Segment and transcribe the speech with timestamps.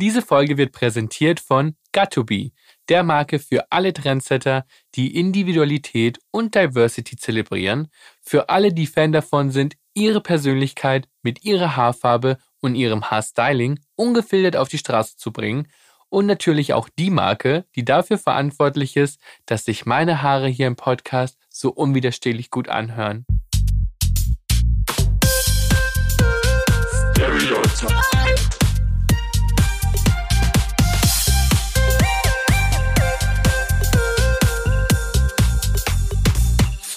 [0.00, 2.52] Diese Folge wird präsentiert von Got2Be,
[2.88, 7.88] der Marke für alle Trendsetter, die Individualität und Diversity zelebrieren,
[8.22, 14.56] für alle, die Fan davon sind, ihre Persönlichkeit mit ihrer Haarfarbe und ihrem Haarstyling ungefiltert
[14.56, 15.68] auf die Straße zu bringen.
[16.08, 20.76] Und natürlich auch die Marke, die dafür verantwortlich ist, dass sich meine Haare hier im
[20.76, 23.26] Podcast so unwiderstehlich gut anhören.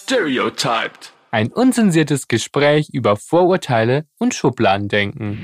[0.05, 1.13] Stereotyped.
[1.31, 5.39] Ein unzensiertes Gespräch über Vorurteile und Schubladendenken.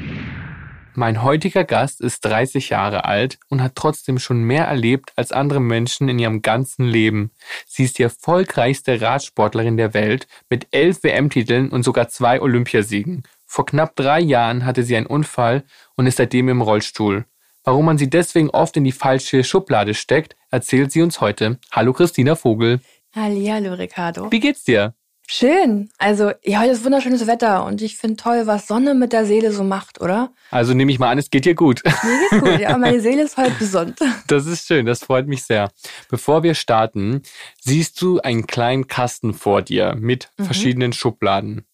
[0.95, 5.61] Mein heutiger Gast ist 30 Jahre alt und hat trotzdem schon mehr erlebt als andere
[5.61, 7.31] Menschen in ihrem ganzen Leben.
[7.67, 13.23] Sie ist die erfolgreichste Radsportlerin der Welt mit elf WM-Titeln und sogar zwei Olympiasiegen.
[13.45, 15.63] Vor knapp drei Jahren hatte sie einen Unfall
[15.95, 17.23] und ist seitdem im Rollstuhl.
[17.63, 21.59] Warum man sie deswegen oft in die falsche Schublade steckt, erzählt sie uns heute.
[21.71, 22.81] Hallo Christina Vogel.
[23.15, 24.31] Hallo Ricardo.
[24.31, 24.93] Wie geht's dir?
[25.31, 25.89] Schön.
[25.99, 29.51] Also, ja, heute ist wunderschönes Wetter und ich finde toll, was Sonne mit der Seele
[29.51, 30.33] so macht, oder?
[30.49, 31.83] Also nehme ich mal an, es geht dir gut.
[31.85, 32.75] Mir geht's gut, ja.
[32.79, 33.99] Meine Seele ist heute gesund.
[34.25, 35.71] Das ist schön, das freut mich sehr.
[36.09, 37.21] Bevor wir starten,
[37.61, 40.45] siehst du einen kleinen Kasten vor dir mit mhm.
[40.45, 41.65] verschiedenen Schubladen.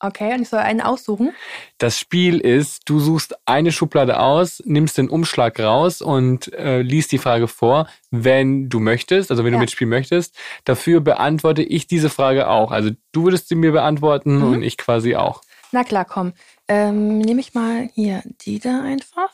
[0.00, 1.34] Okay, und ich soll einen aussuchen?
[1.78, 7.10] Das Spiel ist, du suchst eine Schublade aus, nimmst den Umschlag raus und äh, liest
[7.10, 9.58] die Frage vor, wenn du möchtest, also wenn ja.
[9.58, 10.36] du mitspielen möchtest.
[10.64, 12.70] Dafür beantworte ich diese Frage auch.
[12.70, 14.52] Also du würdest sie mir beantworten mhm.
[14.52, 15.42] und ich quasi auch.
[15.72, 16.32] Na klar, komm.
[16.68, 19.30] Ähm, nehme ich mal hier die da einfach.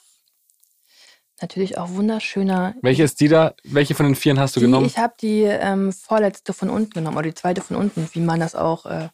[1.43, 2.75] Natürlich auch wunderschöner.
[2.81, 3.55] Welche ist die da?
[3.65, 4.87] Welche von den vieren hast du die, genommen?
[4.87, 8.41] Ich habe die ähm, vorletzte von unten genommen oder die zweite von unten, wie man
[8.41, 9.09] das auch äh,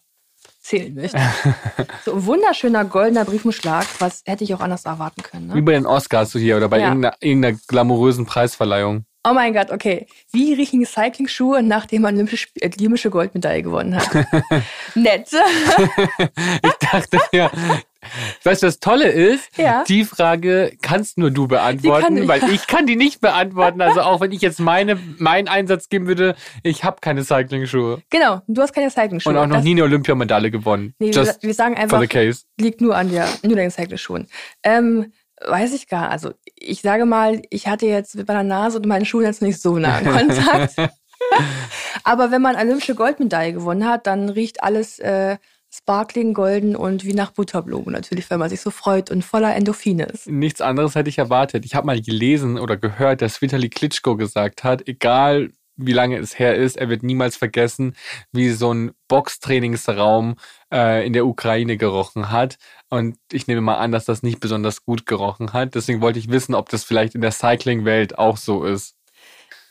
[0.61, 1.21] zählen möchte.
[2.05, 5.49] so ein wunderschöner goldener Briefumschlag, was hätte ich auch anders erwarten können.
[5.49, 5.55] Ne?
[5.55, 6.89] Wie bei den Oscars so hier oder bei ja.
[6.89, 9.05] irgendeiner, irgendeiner glamourösen Preisverleihung.
[9.23, 10.07] Oh mein Gott, okay.
[10.33, 14.09] Wie riechen Cycling-Schuhe, nachdem man olympische äh, Goldmedaille gewonnen hat?
[14.95, 15.29] Nett.
[16.65, 17.51] ich dachte ja,
[18.45, 19.57] Weißt du, was Tolle ist?
[19.59, 19.85] Ja.
[19.85, 22.29] Die Frage kannst nur du beantworten, ich.
[22.29, 23.81] weil ich kann die nicht beantworten.
[23.83, 28.03] Also auch wenn ich jetzt meine, meinen Einsatz geben würde, ich habe keine Cycling-Schuhe.
[28.11, 29.33] Genau, du hast keine Cycling-Schuhe.
[29.33, 30.95] Und auch noch das nie eine Olympiamedaille gewonnen.
[30.99, 32.03] Nee, Just wir sagen einfach,
[32.59, 34.29] liegt nur an dir, nur deinen Cycling-Schuhen.
[34.63, 35.13] Ähm,
[35.47, 39.07] weiß ich gar Also ich sage mal, ich hatte jetzt mit meiner Nase und meinen
[39.07, 40.75] Schuhen jetzt nicht so nah in Kontakt.
[42.03, 44.99] Aber wenn man olympische Goldmedaille gewonnen hat, dann riecht alles...
[44.99, 45.37] Äh,
[45.73, 50.05] sparkling, golden und wie nach Butterblumen natürlich, wenn man sich so freut und voller Endorphine
[50.05, 50.27] ist.
[50.27, 51.65] Nichts anderes hätte ich erwartet.
[51.65, 56.39] Ich habe mal gelesen oder gehört, dass Vitali Klitschko gesagt hat, egal wie lange es
[56.39, 57.97] her ist, er wird niemals vergessen,
[58.33, 60.37] wie so ein Boxtrainingsraum
[60.73, 62.59] äh, in der Ukraine gerochen hat.
[62.91, 65.75] Und ich nehme mal an, dass das nicht besonders gut gerochen hat.
[65.75, 68.97] Deswegen wollte ich wissen, ob das vielleicht in der Cycling-Welt auch so ist.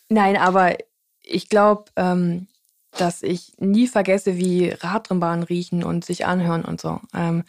[0.07, 0.77] Nein, aber
[1.21, 2.47] ich glaube, ähm,
[2.91, 6.99] dass ich nie vergesse, wie Radrennbahnen riechen und sich anhören und so.
[7.13, 7.43] Ähm,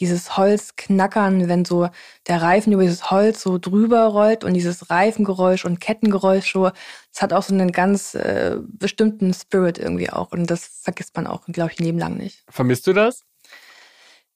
[0.00, 1.88] dieses Holzknackern, wenn so
[2.26, 6.70] der Reifen über dieses Holz so drüber rollt und dieses Reifengeräusch und Kettengeräusch so,
[7.12, 11.26] das hat auch so einen ganz äh, bestimmten Spirit irgendwie auch und das vergisst man
[11.26, 12.42] auch, glaube ich, ein Leben lang nicht.
[12.48, 13.22] Vermisst du das?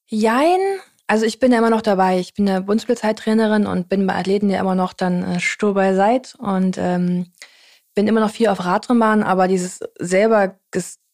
[0.07, 0.61] Jein.
[1.07, 2.21] Also ich bin ja immer noch dabei.
[2.21, 6.37] Ich bin eine Bundespolizeitrainerin und bin bei Athleten ja immer noch dann äh, stur beiseit
[6.39, 7.27] und ähm,
[7.95, 10.59] bin immer noch viel auf Radrennbahn, aber dieses selber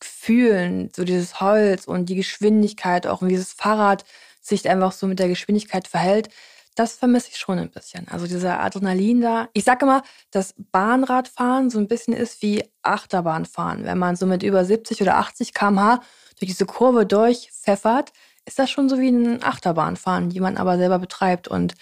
[0.03, 4.05] Fühlen, so dieses Holz und die Geschwindigkeit, auch wie dieses Fahrrad
[4.43, 6.29] sich einfach so mit der Geschwindigkeit verhält,
[6.75, 8.07] das vermisse ich schon ein bisschen.
[8.09, 9.49] Also dieser Adrenalin da.
[9.55, 13.85] Ich sage immer, dass Bahnradfahren so ein bisschen ist wie Achterbahnfahren.
[13.85, 16.03] Wenn man so mit über 70 oder 80 km/h
[16.39, 18.13] durch diese Kurve durchpfeffert,
[18.45, 21.49] ist das schon so wie ein Achterbahnfahren, die man aber selber betreibt.
[21.49, 21.75] Und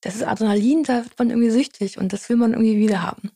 [0.00, 3.30] das ist Adrenalin, da wird man irgendwie süchtig und das will man irgendwie wieder haben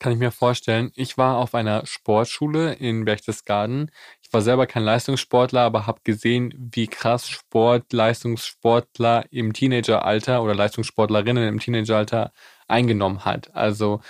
[0.00, 0.90] kann ich mir vorstellen.
[0.96, 3.90] Ich war auf einer Sportschule in Berchtesgaden.
[4.22, 10.54] Ich war selber kein Leistungssportler, aber habe gesehen, wie krass Sport, Leistungssportler im Teenageralter oder
[10.54, 12.32] Leistungssportlerinnen im Teenageralter
[12.66, 13.54] eingenommen hat.
[13.54, 14.00] Also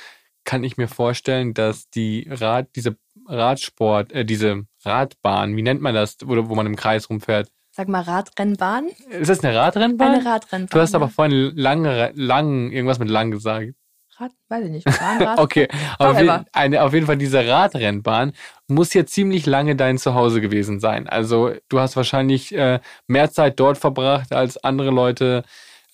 [0.45, 2.97] kann ich mir vorstellen, dass die Rad, diese
[3.27, 7.51] Radsport, äh, diese Radbahn, wie nennt man das, wo, wo man im Kreis rumfährt?
[7.73, 8.89] Sag mal Radrennbahn.
[9.11, 10.15] Ist das eine Radrennbahn?
[10.15, 10.69] Eine Radrennbahn.
[10.71, 11.85] Du hast aber vorhin lang,
[12.15, 13.75] lang, irgendwas mit lang gesagt.
[14.21, 15.39] Rad, weiß ich nicht, Bahnrad.
[15.41, 15.69] okay,
[15.99, 16.17] auf,
[16.53, 18.33] eine, auf jeden Fall diese Radrennbahn
[18.69, 21.09] muss ja ziemlich lange dein Zuhause gewesen sein.
[21.09, 25.43] Also du hast wahrscheinlich äh, mehr Zeit dort verbracht, als andere Leute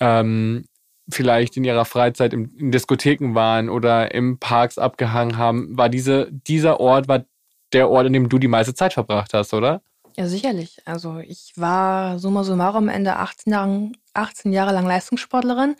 [0.00, 0.66] ähm,
[1.08, 5.76] vielleicht in ihrer Freizeit im, in Diskotheken waren oder im Parks abgehangen haben.
[5.76, 7.24] War diese, dieser Ort, war
[7.72, 9.82] der Ort, in dem du die meiste Zeit verbracht hast, oder?
[10.16, 10.78] Ja, sicherlich.
[10.86, 15.76] Also ich war summa summarum am Ende 18 Jahre, 18 Jahre lang Leistungssportlerin.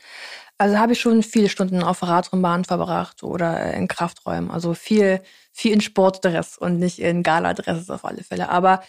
[0.58, 4.50] Also habe ich schon viele Stunden auf Radrennbahn verbracht oder in Krafträumen.
[4.50, 5.20] Also viel,
[5.52, 8.48] viel in Sportdress und nicht in Galadresses auf alle Fälle.
[8.48, 8.82] Aber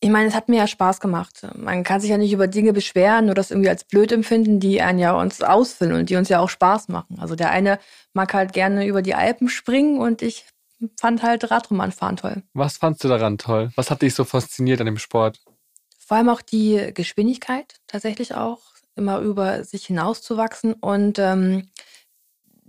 [0.00, 1.46] ich meine, es hat mir ja Spaß gemacht.
[1.54, 4.82] Man kann sich ja nicht über Dinge beschweren oder das irgendwie als blöd empfinden, die
[4.82, 7.18] einen ja uns ausfüllen und die uns ja auch Spaß machen.
[7.20, 7.78] Also der eine
[8.12, 10.44] mag halt gerne über die Alpen springen und ich
[10.98, 12.42] fand halt Radrennbahnfahren toll.
[12.52, 13.70] Was fandst du daran toll?
[13.76, 15.40] Was hat dich so fasziniert an dem Sport?
[15.98, 20.74] Vor allem auch die Geschwindigkeit tatsächlich auch, immer über sich hinauszuwachsen.
[20.74, 21.68] Und ähm,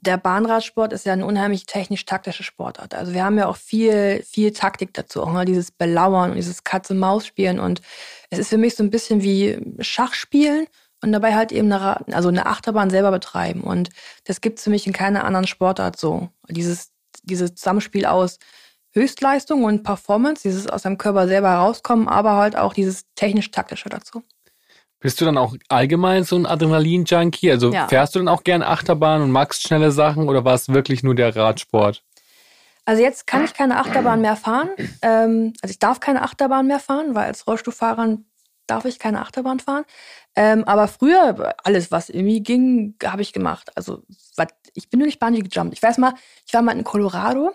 [0.03, 2.93] der Bahnradsport ist ja eine unheimlich technisch-taktische Sportart.
[2.93, 6.63] Also wir haben ja auch viel, viel Taktik dazu, auch mal dieses Belauern und dieses
[6.63, 7.59] Katze-Maus-Spielen.
[7.59, 7.81] Und
[8.29, 10.67] es ist für mich so ein bisschen wie Schachspielen
[11.01, 13.61] und dabei halt eben eine, also eine Achterbahn selber betreiben.
[13.61, 13.89] Und
[14.25, 16.29] das gibt es für mich in keiner anderen Sportart so.
[16.49, 16.91] Dieses,
[17.23, 18.39] dieses Zusammenspiel aus
[18.91, 24.23] Höchstleistung und Performance, dieses aus deinem Körper selber herauskommen, aber halt auch dieses technisch-taktische dazu.
[25.03, 27.51] Bist du dann auch allgemein so ein Adrenalin-Junkie?
[27.51, 27.89] Also ja.
[27.89, 31.13] fährst du dann auch gern Achterbahn und magst schnelle Sachen oder war es wirklich nur
[31.13, 32.01] der Radsport?
[32.85, 34.69] Also jetzt kann ich keine Achterbahn mehr fahren.
[35.01, 38.17] Ähm, also ich darf keine Achterbahn mehr fahren, weil als Rollstuhlfahrer
[38.65, 39.83] darf ich keine Achterbahn fahren.
[40.37, 43.71] Ähm, aber früher, alles, was irgendwie ging, habe ich gemacht.
[43.75, 44.03] Also
[44.73, 45.73] ich bin nur nicht Bungee gejumpt.
[45.73, 46.13] Ich weiß mal,
[46.47, 47.51] ich war mal in Colorado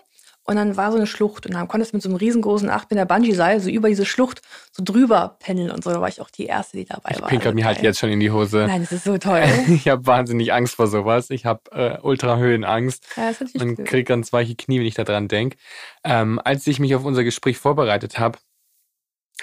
[0.49, 2.89] und dann war so eine Schlucht und dann konntest du mit so einem riesengroßen 8
[2.89, 4.41] Meter Bungee-Seil so über diese Schlucht
[4.71, 5.91] so drüber pendeln und so.
[5.91, 7.27] Da war ich auch die Erste, die dabei ich war.
[7.27, 8.65] Ich pinkel mir halt jetzt schon in die Hose.
[8.65, 9.43] Nein, das ist so toll.
[9.67, 11.29] ich habe wahnsinnig Angst vor sowas.
[11.29, 13.31] Ich habe äh, Ultrahöhenangst ja,
[13.61, 15.55] und kriege ganz weiche Knie, wenn ich da dran denke.
[16.03, 18.39] Ähm, als ich mich auf unser Gespräch vorbereitet habe,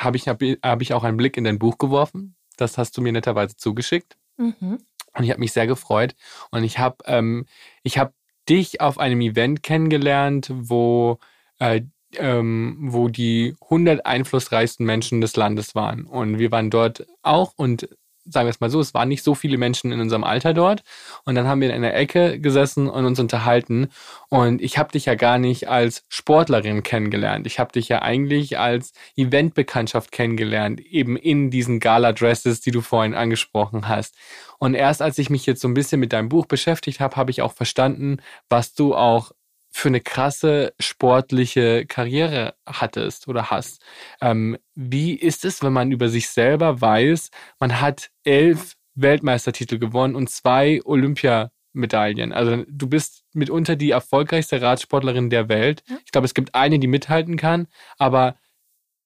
[0.01, 2.35] habe ich, hab, hab ich auch einen Blick in dein Buch geworfen.
[2.57, 4.17] Das hast du mir netterweise zugeschickt.
[4.39, 4.79] Mhm.
[5.15, 6.17] Und ich habe mich sehr gefreut.
[6.51, 7.47] Und ich habe ähm,
[7.85, 8.13] ich hab
[8.49, 11.19] dich auf einem Event kennengelernt, wo,
[11.59, 11.83] äh,
[12.17, 16.07] ähm, wo die 100 einflussreichsten Menschen des Landes waren.
[16.07, 17.89] Und wir waren dort auch und
[18.29, 20.83] sagen wir es mal so, es waren nicht so viele Menschen in unserem Alter dort.
[21.25, 23.89] Und dann haben wir in einer Ecke gesessen und uns unterhalten.
[24.29, 27.47] Und ich habe dich ja gar nicht als Sportlerin kennengelernt.
[27.47, 33.15] Ich habe dich ja eigentlich als Eventbekanntschaft kennengelernt, eben in diesen Gala-Dresses, die du vorhin
[33.15, 34.15] angesprochen hast.
[34.59, 37.31] Und erst als ich mich jetzt so ein bisschen mit deinem Buch beschäftigt habe, habe
[37.31, 38.19] ich auch verstanden,
[38.49, 39.33] was du auch
[39.77, 43.83] für eine krasse sportliche Karriere hattest oder hast.
[44.23, 47.31] Ähm, wie ist es, wenn man über sich selber weiß,
[47.61, 52.33] man hat elf Weltmeistertitel gewonnen und zwei Olympiamedaillen.
[52.33, 55.85] Also du bist mitunter die erfolgreichste Radsportlerin der Welt.
[56.07, 57.67] Ich glaube, es gibt eine, die mithalten kann,
[57.99, 58.37] aber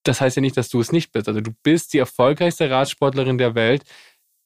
[0.05, 1.27] das heißt ja nicht, dass du es nicht bist.
[1.27, 3.83] Also du bist die erfolgreichste Radsportlerin der Welt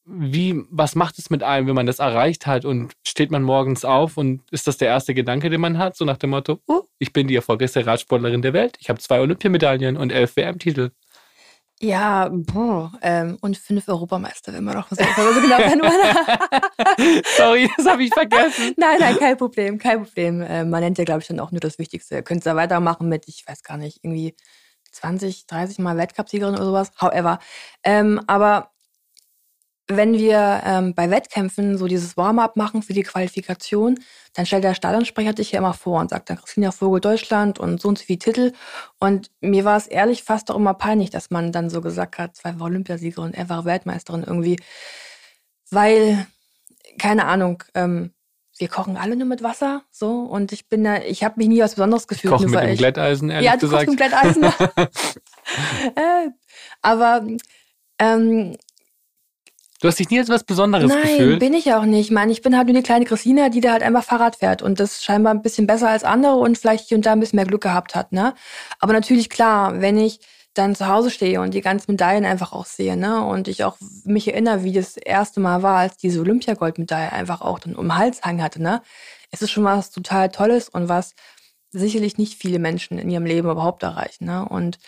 [0.06, 3.84] wie, was macht es mit einem, wenn man das erreicht hat und steht man morgens
[3.84, 6.82] auf und ist das der erste Gedanke, den man hat, so nach dem Motto, oh,
[6.98, 10.90] ich bin die erfolgreichste Radsportlerin der Welt, ich habe zwei Olympiamedaillen und elf WM-Titel.
[11.80, 15.18] Ja, boah, ähm, und fünf Europameister, wenn man noch was sagt.
[15.18, 15.58] Also genau,
[17.36, 18.74] Sorry, das habe ich vergessen.
[18.78, 20.40] nein, nein, kein Problem, kein Problem.
[20.40, 22.22] Äh, man nennt ja, glaube ich, dann auch nur das Wichtigste.
[22.22, 24.36] Könnt ihr weitermachen mit, ich weiß gar nicht, irgendwie
[24.92, 26.92] 20, 30 Mal Weltcupsiegerin oder sowas.
[27.00, 27.40] However.
[27.82, 28.70] Ähm, aber
[29.86, 33.98] wenn wir ähm, bei Wettkämpfen so dieses Warm-up machen für die Qualifikation,
[34.32, 37.80] dann stellt der Stadionsprecher dich ja immer vor und sagt dann Christina Vogel Deutschland und
[37.80, 38.52] so und so viele Titel.
[38.98, 42.34] Und mir war es ehrlich fast auch immer peinlich, dass man dann so gesagt hat,
[42.34, 44.56] zwei war Olympiasiegerin, er war Weltmeisterin irgendwie.
[45.70, 46.26] Weil,
[46.98, 48.12] keine Ahnung, ähm,
[48.56, 51.60] wir kochen alle nur mit Wasser, so und ich bin da, ich habe mich nie
[51.60, 52.32] was Besonderes gefühlt.
[52.32, 53.88] Kochen mit dem Glätteisen, ehrlich ja, du gesagt.
[53.88, 54.44] mit Glätteisen.
[55.96, 56.30] äh,
[56.80, 57.26] aber
[57.98, 58.56] ähm,
[59.84, 61.28] Du hast dich nie als was Besonderes Nein, gefühlt?
[61.28, 62.06] Nein, bin ich auch nicht.
[62.06, 64.62] Ich meine, ich bin halt nur die kleine Christina, die da halt einfach Fahrrad fährt
[64.62, 67.36] und das scheinbar ein bisschen besser als andere und vielleicht hier und da ein bisschen
[67.36, 68.32] mehr Glück gehabt hat, ne?
[68.80, 70.20] Aber natürlich klar, wenn ich
[70.54, 73.26] dann zu Hause stehe und die ganzen Medaillen einfach auch sehe, ne?
[73.26, 77.58] Und ich auch mich erinnere, wie das erste Mal war, als diese Olympiagoldmedaille einfach auch
[77.58, 78.80] dann um den Hals hang hatte, ne?
[79.32, 81.14] Es ist schon was total Tolles und was
[81.72, 84.48] sicherlich nicht viele Menschen in ihrem Leben überhaupt erreichen, ne?
[84.48, 84.78] Und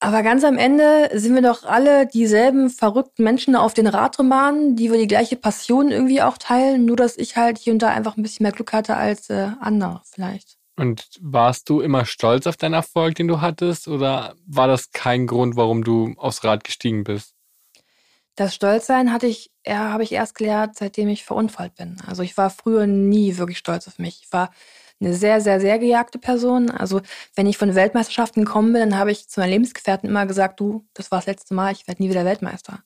[0.00, 4.90] aber ganz am Ende sind wir doch alle dieselben verrückten Menschen auf den Radrennbahnen, die
[4.90, 8.16] wir die gleiche Passion irgendwie auch teilen, nur dass ich halt hier und da einfach
[8.16, 10.56] ein bisschen mehr Glück hatte als äh, andere vielleicht.
[10.76, 15.26] Und warst du immer stolz auf deinen Erfolg, den du hattest, oder war das kein
[15.26, 17.34] Grund, warum du aufs Rad gestiegen bist?
[18.36, 21.98] Das Stolzsein hatte ich, ja, habe ich erst gelernt, seitdem ich verunfallt bin.
[22.06, 24.22] Also ich war früher nie wirklich stolz auf mich.
[24.24, 24.50] Ich war
[25.00, 26.70] eine sehr, sehr, sehr gejagte Person.
[26.70, 27.00] Also
[27.34, 30.86] wenn ich von Weltmeisterschaften gekommen bin, dann habe ich zu meinen Lebensgefährten immer gesagt, du,
[30.94, 32.80] das war das letzte Mal, ich werde nie wieder Weltmeister.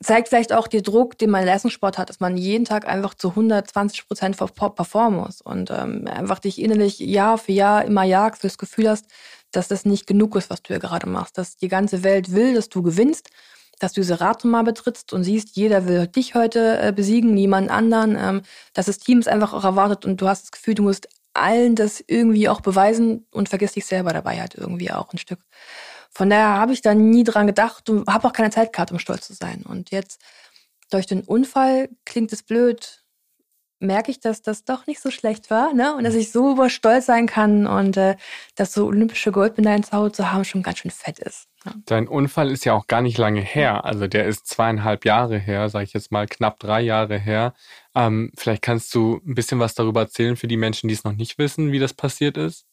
[0.00, 3.30] Zeigt vielleicht auch den Druck, den mein Leistungssport hat, dass man jeden Tag einfach zu
[3.30, 8.46] 120 Prozent performen muss und ähm, einfach dich innerlich Jahr für Jahr immer jagst, du
[8.46, 9.06] das Gefühl hast,
[9.50, 12.54] dass das nicht genug ist, was du hier gerade machst, dass die ganze Welt will,
[12.54, 13.30] dass du gewinnst,
[13.78, 18.16] dass du diese Radnummer betrittst und siehst, jeder will dich heute äh, besiegen, niemand anderen,
[18.18, 18.42] ähm,
[18.74, 21.76] dass das Team es einfach auch erwartet und du hast das Gefühl, du musst allen
[21.76, 25.40] das irgendwie auch beweisen und vergisst dich selber dabei halt irgendwie auch ein Stück.
[26.10, 28.98] Von daher habe ich da nie dran gedacht und habe auch keine Zeit gehabt, um
[28.98, 29.62] stolz zu sein.
[29.62, 30.20] Und jetzt
[30.90, 33.04] durch den Unfall klingt es blöd,
[33.80, 35.94] merke ich, dass das doch nicht so schlecht war, ne?
[35.94, 38.16] Und dass ich so stolz sein kann und äh,
[38.56, 41.48] dass so olympische Goldmedaillen zu Hause zu haben schon ganz schön fett ist.
[41.86, 43.84] Dein Unfall ist ja auch gar nicht lange her.
[43.84, 47.54] Also der ist zweieinhalb Jahre her, sage ich jetzt mal knapp drei Jahre her.
[47.94, 51.14] Ähm, vielleicht kannst du ein bisschen was darüber erzählen für die Menschen, die es noch
[51.14, 52.64] nicht wissen, wie das passiert ist.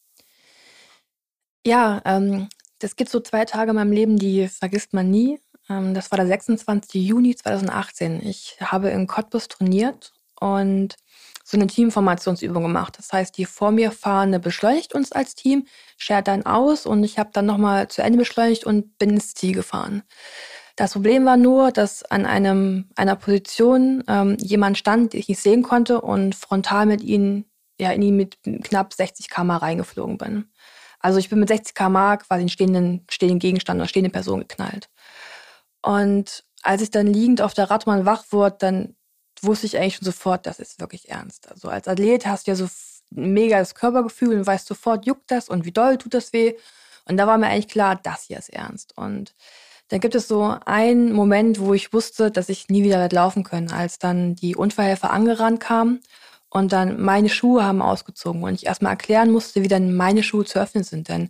[1.66, 2.48] Ja, ähm,
[2.80, 5.40] das gibt so zwei Tage in meinem Leben, die vergisst man nie.
[5.70, 7.08] Ähm, das war der 26.
[7.08, 8.26] Juni 2018.
[8.26, 10.96] Ich habe in Cottbus trainiert und
[11.44, 12.98] so eine Teamformationsübung gemacht.
[12.98, 17.20] Das heißt, die vor mir fahrende beschleunigt uns als Team, schert dann aus und ich
[17.20, 20.04] habe dann nochmal zu Ende beschleunigt und bin ins Ziel gefahren.
[20.76, 25.42] Das Problem war nur, dass an einem, einer Position ähm, jemand stand, den ich nicht
[25.42, 27.46] sehen konnte und frontal mit ihnen,
[27.80, 30.52] ja, in ihn mit knapp 60 km reingeflogen bin.
[31.00, 34.90] Also ich bin mit 60 km quasi in stehenden, stehenden Gegenstand oder stehende Person geknallt.
[35.82, 38.95] Und als ich dann liegend auf der Radbahn wach wurde, dann
[39.44, 41.52] wusste ich eigentlich schon sofort, das ist wirklich ernst.
[41.52, 45.32] Also als Athlet hast du ja so ein mega das Körpergefühl und weißt sofort, juckt
[45.32, 46.56] das und wie doll tut das weh.
[47.06, 48.98] Und da war mir eigentlich klar, das hier ist ernst.
[48.98, 49.36] Und
[49.90, 53.44] dann gibt es so einen Moment, wo ich wusste, dass ich nie wieder werde laufen
[53.44, 56.02] können, als dann die Unfallhelfer angerannt kamen
[56.50, 60.46] und dann meine Schuhe haben ausgezogen und ich erstmal erklären musste, wie dann meine Schuhe
[60.46, 61.10] zu öffnen sind.
[61.10, 61.28] Denn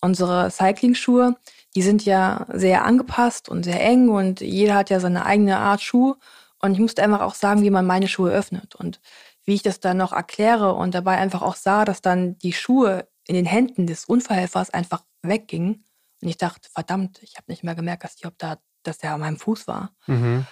[0.00, 1.36] unsere Cycling-Schuhe,
[1.74, 5.80] die sind ja sehr angepasst und sehr eng und jeder hat ja seine eigene Art
[5.80, 6.14] Schuh.
[6.60, 9.00] Und ich musste einfach auch sagen, wie man meine Schuhe öffnet und
[9.44, 13.08] wie ich das dann noch erkläre und dabei einfach auch sah, dass dann die Schuhe
[13.26, 15.84] in den Händen des Unfallhelfers einfach weggingen.
[16.20, 19.14] Und ich dachte, verdammt, ich habe nicht mehr gemerkt, dass, die, ob da, dass der
[19.14, 19.92] an meinem Fuß war.
[20.06, 20.46] Mhm.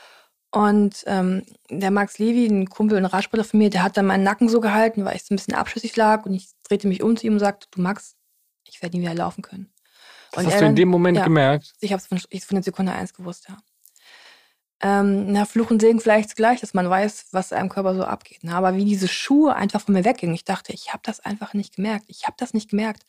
[0.52, 4.22] Und ähm, der Max Levi, ein Kumpel und Radsportler von mir, der hat dann meinen
[4.22, 6.24] Nacken so gehalten, weil ich so ein bisschen abschüssig lag.
[6.24, 8.16] Und ich drehte mich um zu ihm und sagte, du Max,
[8.64, 9.72] ich werde nie wieder laufen können.
[10.30, 11.74] Das und hast du in dem Moment ja, gemerkt?
[11.80, 13.58] Ich habe es von, von der Sekunde eins gewusst, ja
[14.82, 18.44] ähm, na, Fluch und Segen vielleicht gleich, dass man weiß, was einem Körper so abgeht.
[18.44, 18.54] Ne?
[18.54, 21.76] Aber wie diese Schuhe einfach von mir weggingen, ich dachte, ich habe das einfach nicht
[21.76, 22.04] gemerkt.
[22.08, 23.04] Ich habe das nicht gemerkt.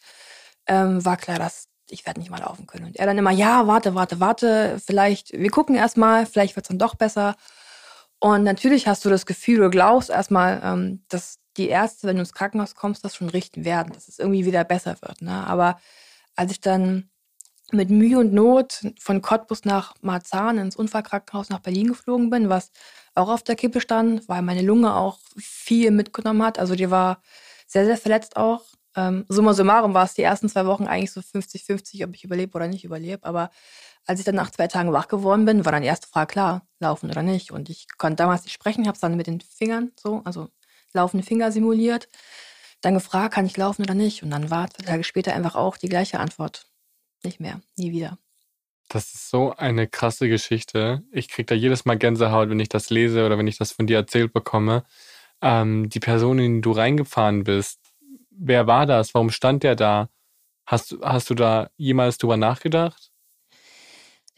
[0.66, 2.86] Ähm, war klar, dass ich werde nicht mal laufen können.
[2.86, 6.66] Und er dann immer, ja, warte, warte, warte, vielleicht, wir gucken erst mal, vielleicht wird
[6.66, 7.36] es dann doch besser.
[8.20, 12.22] Und natürlich hast du das Gefühl, du glaubst erstmal, ähm, dass die Ärzte, wenn du
[12.22, 15.22] ins Krankenhaus kommst, das schon richten werden, dass es irgendwie wieder besser wird.
[15.22, 15.46] Ne?
[15.48, 15.80] Aber
[16.36, 17.10] als ich dann
[17.72, 22.72] mit Mühe und Not von Cottbus nach Marzahn ins Unfallkrankenhaus nach Berlin geflogen bin, was
[23.14, 26.60] auch auf der Kippe stand, weil meine Lunge auch viel mitgenommen hat.
[26.60, 27.22] Also die war
[27.66, 28.64] sehr, sehr verletzt auch.
[28.96, 32.56] Ähm, summa summarum war es die ersten zwei Wochen eigentlich so 50-50, ob ich überlebe
[32.56, 33.26] oder nicht überlebe.
[33.26, 33.50] Aber
[34.06, 36.68] als ich dann nach zwei Tagen wach geworden bin, war dann die erste Frage klar,
[36.80, 37.52] laufen oder nicht.
[37.52, 40.50] Und ich konnte damals nicht sprechen, habe es dann mit den Fingern so, also
[40.94, 42.08] laufende Finger simuliert.
[42.82, 44.24] Dann gefragt, kann ich laufen oder nicht?
[44.24, 46.68] Und dann war zwei Tage später einfach auch die gleiche Antwort
[47.24, 48.18] nicht mehr, nie wieder.
[48.90, 51.04] Das ist so eine krasse Geschichte.
[51.12, 53.86] Ich kriege da jedes Mal Gänsehaut, wenn ich das lese oder wenn ich das von
[53.86, 54.86] dir erzählt bekomme.
[55.42, 57.80] Ähm, die Person, in die du reingefahren bist,
[58.32, 59.14] wer war das?
[59.14, 60.10] Warum stand der da?
[60.66, 63.12] Hast, hast du da jemals drüber nachgedacht?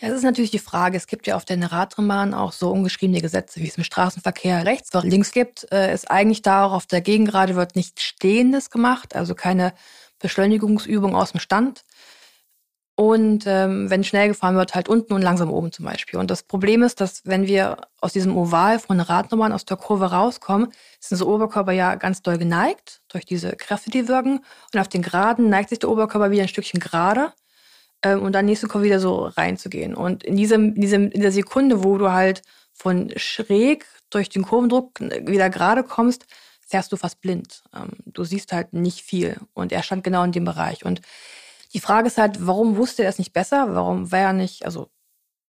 [0.01, 0.95] Ja, das ist natürlich die Frage.
[0.95, 4.95] Es gibt ja auf der Radrennbahn auch so ungeschriebene Gesetze, wie es im Straßenverkehr rechts
[4.95, 5.69] oder links gibt.
[5.71, 9.73] Äh, ist eigentlich da auch auf der Gegengrade wird nichts Stehendes gemacht, also keine
[10.19, 11.83] Beschleunigungsübung aus dem Stand.
[12.99, 16.19] Und ähm, wenn schnell gefahren wird, halt unten und langsam oben zum Beispiel.
[16.19, 20.11] Und das Problem ist, dass wenn wir aus diesem Oval von Radnummern aus der Kurve
[20.11, 24.41] rauskommen, ist unser Oberkörper ja ganz doll geneigt durch diese Kräfte, die wirken.
[24.73, 27.31] Und auf den Geraden neigt sich der Oberkörper wieder ein Stückchen gerade.
[28.03, 29.95] Ähm, und dann nächste Kurve wieder so reinzugehen.
[29.95, 32.41] Und in, diesem, in, diesem, in der Sekunde, wo du halt
[32.73, 36.25] von schräg durch den Kurvendruck wieder gerade kommst,
[36.67, 37.63] fährst du fast blind.
[37.73, 39.37] Ähm, du siehst halt nicht viel.
[39.53, 40.83] Und er stand genau in dem Bereich.
[40.83, 40.99] Und
[41.73, 43.75] die Frage ist halt, warum wusste er es nicht besser?
[43.75, 44.89] Warum war er nicht, also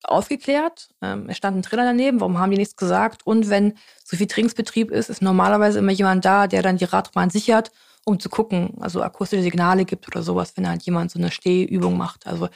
[0.03, 0.89] aufgeklärt?
[1.03, 3.27] Ähm, es stand ein Trainer daneben, warum haben die nichts gesagt?
[3.27, 3.75] Und wenn
[4.05, 7.71] so viel Trainingsbetrieb ist, ist normalerweise immer jemand da, der dann die Radbahn sichert,
[8.05, 11.97] um zu gucken, also akustische Signale gibt oder sowas, wenn halt jemand so eine Stehübung
[11.97, 12.27] macht.
[12.27, 12.49] Also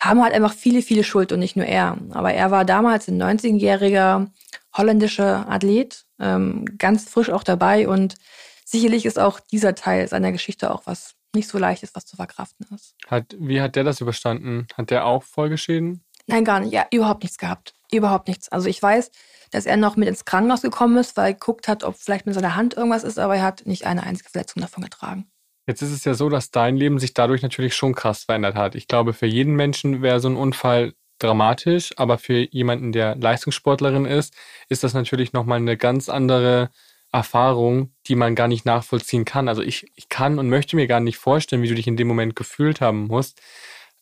[0.00, 1.96] haben halt einfach viele, viele Schuld und nicht nur er.
[2.10, 4.28] Aber er war damals ein 19-jähriger
[4.76, 8.16] holländischer Athlet, ähm, ganz frisch auch dabei und
[8.64, 12.16] sicherlich ist auch dieser Teil seiner Geschichte auch was nicht so leicht ist, was zu
[12.16, 12.94] verkraften ist.
[13.06, 14.66] Hat, wie hat der das überstanden?
[14.74, 16.04] Hat der auch Folgeschäden?
[16.26, 16.72] Nein, gar nicht.
[16.72, 17.74] Ja, überhaupt nichts gehabt.
[17.90, 18.48] Überhaupt nichts.
[18.50, 19.10] Also ich weiß,
[19.50, 22.34] dass er noch mit ins Krankenhaus gekommen ist, weil er geguckt hat, ob vielleicht mit
[22.34, 25.26] seiner Hand irgendwas ist, aber er hat nicht eine einzige Verletzung davon getragen.
[25.66, 28.74] Jetzt ist es ja so, dass dein Leben sich dadurch natürlich schon krass verändert hat.
[28.74, 34.06] Ich glaube, für jeden Menschen wäre so ein Unfall dramatisch, aber für jemanden, der Leistungssportlerin
[34.06, 34.34] ist,
[34.68, 36.70] ist das natürlich nochmal eine ganz andere
[37.12, 39.48] Erfahrung, die man gar nicht nachvollziehen kann.
[39.48, 42.08] Also ich, ich kann und möchte mir gar nicht vorstellen, wie du dich in dem
[42.08, 43.40] Moment gefühlt haben musst.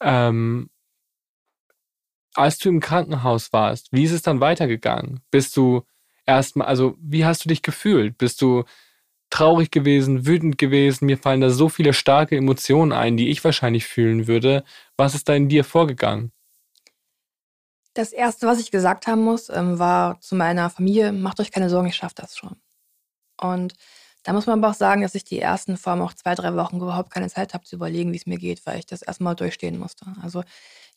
[0.01, 0.71] Ähm,
[2.35, 5.21] als du im Krankenhaus warst, wie ist es dann weitergegangen?
[5.33, 5.83] Bist du
[6.25, 8.17] erstmal, also wie hast du dich gefühlt?
[8.17, 8.63] Bist du
[9.31, 11.07] traurig gewesen, wütend gewesen?
[11.07, 14.65] Mir fallen da so viele starke Emotionen ein, die ich wahrscheinlich fühlen würde.
[14.97, 16.33] Was ist da in dir vorgegangen?
[17.95, 21.69] Das Erste, was ich gesagt haben muss, ähm, war zu meiner Familie, macht euch keine
[21.69, 22.57] Sorgen, ich schaffe das schon.
[23.41, 23.75] Und
[24.23, 26.77] da muss man aber auch sagen, dass ich die ersten allem auch zwei, drei Wochen
[26.77, 29.79] überhaupt keine Zeit habe zu überlegen, wie es mir geht, weil ich das erstmal durchstehen
[29.79, 30.07] musste.
[30.23, 30.45] Also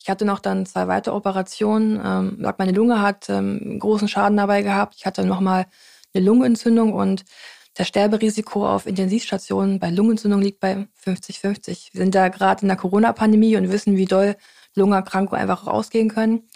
[0.02, 2.00] ich hatte noch dann zwei weitere Operationen.
[2.04, 4.96] Ähm, meine Lunge hat ähm, großen Schaden dabei gehabt.
[4.98, 5.66] Ich hatte nochmal
[6.12, 7.24] eine Lungenentzündung und
[7.74, 11.92] das Sterberisiko auf Intensivstationen bei Lungenentzündung liegt bei 50-50.
[11.92, 14.36] Wir sind da gerade in der Corona-Pandemie und wissen, wie doll
[14.74, 16.48] Lungenerkrankungen einfach rausgehen können.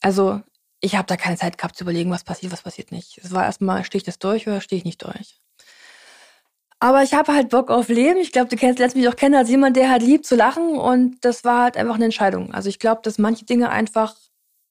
[0.00, 0.42] Also
[0.82, 3.18] ich habe da keine Zeit gehabt zu überlegen, was passiert, was passiert nicht.
[3.22, 5.40] Es war erstmal, stehe ich das durch oder stehe ich nicht durch?
[6.80, 8.18] Aber ich habe halt Bock auf Leben.
[8.18, 10.76] Ich glaube, du kennst letztens mich auch kennen als jemand, der halt liebt zu lachen.
[10.76, 12.52] Und das war halt einfach eine Entscheidung.
[12.52, 14.16] Also ich glaube, dass manche Dinge einfach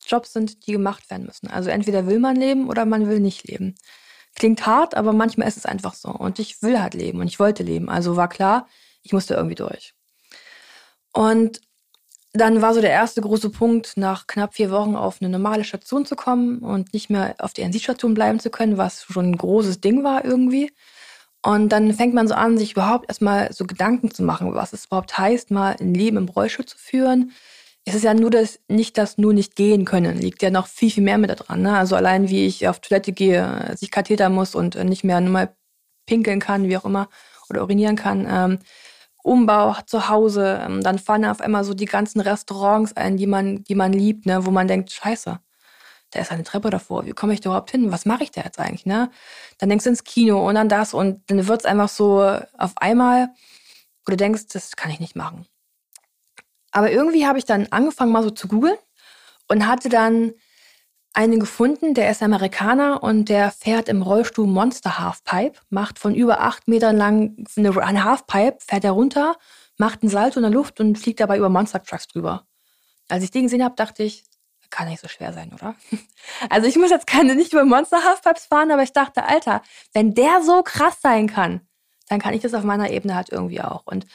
[0.05, 1.47] Jobs sind, die gemacht werden müssen.
[1.49, 3.75] Also entweder will man leben oder man will nicht leben.
[4.35, 6.09] Klingt hart, aber manchmal ist es einfach so.
[6.09, 7.87] Und ich will halt leben und ich wollte leben.
[7.87, 8.67] Also war klar,
[9.01, 9.93] ich musste irgendwie durch.
[11.13, 11.61] Und
[12.33, 16.05] dann war so der erste große Punkt, nach knapp vier Wochen auf eine normale Station
[16.05, 19.81] zu kommen und nicht mehr auf der NC-Station bleiben zu können, was schon ein großes
[19.81, 20.71] Ding war irgendwie.
[21.43, 24.85] Und dann fängt man so an, sich überhaupt erstmal so Gedanken zu machen, was es
[24.85, 27.31] überhaupt heißt, mal ein Leben im Rollstuhl zu führen.
[27.83, 30.91] Es ist ja nur das, nicht das nur nicht gehen können, liegt ja noch viel,
[30.91, 31.63] viel mehr mit da dran.
[31.63, 31.75] Ne?
[31.75, 35.55] Also allein wie ich auf Toilette gehe, sich Katheter muss und nicht mehr nur mal
[36.05, 37.09] pinkeln kann, wie auch immer,
[37.49, 38.27] oder urinieren kann.
[38.29, 38.59] Ähm,
[39.23, 43.63] Umbau zu Hause, ähm, dann fallen auf einmal so die ganzen Restaurants ein, die man,
[43.63, 45.39] die man liebt, ne, wo man denkt, scheiße,
[46.11, 47.91] da ist eine Treppe davor, wie komme ich da überhaupt hin?
[47.91, 48.85] Was mache ich da jetzt eigentlich?
[48.85, 49.09] Ne?
[49.59, 52.21] Dann denkst du ins Kino und dann das und dann wird es einfach so
[52.57, 53.29] auf einmal,
[54.05, 55.45] wo du denkst, das kann ich nicht machen.
[56.71, 58.77] Aber irgendwie habe ich dann angefangen, mal so zu googeln
[59.47, 60.33] und hatte dann
[61.13, 66.41] einen gefunden, der ist Amerikaner und der fährt im Rollstuhl Monster Halfpipe, macht von über
[66.41, 69.35] acht Metern lang eine Halfpipe, fährt er runter,
[69.77, 72.45] macht einen Salto in der Luft und fliegt dabei über Monster Trucks drüber.
[73.09, 74.23] Als ich den gesehen habe, dachte ich,
[74.69, 75.75] kann nicht so schwer sein, oder?
[76.49, 79.61] Also ich muss jetzt keine nicht über Monster Halfpipes fahren, aber ich dachte, Alter,
[79.93, 81.61] wenn der so krass sein kann,
[82.07, 83.85] dann kann ich das auf meiner Ebene halt irgendwie auch.
[83.85, 84.05] Und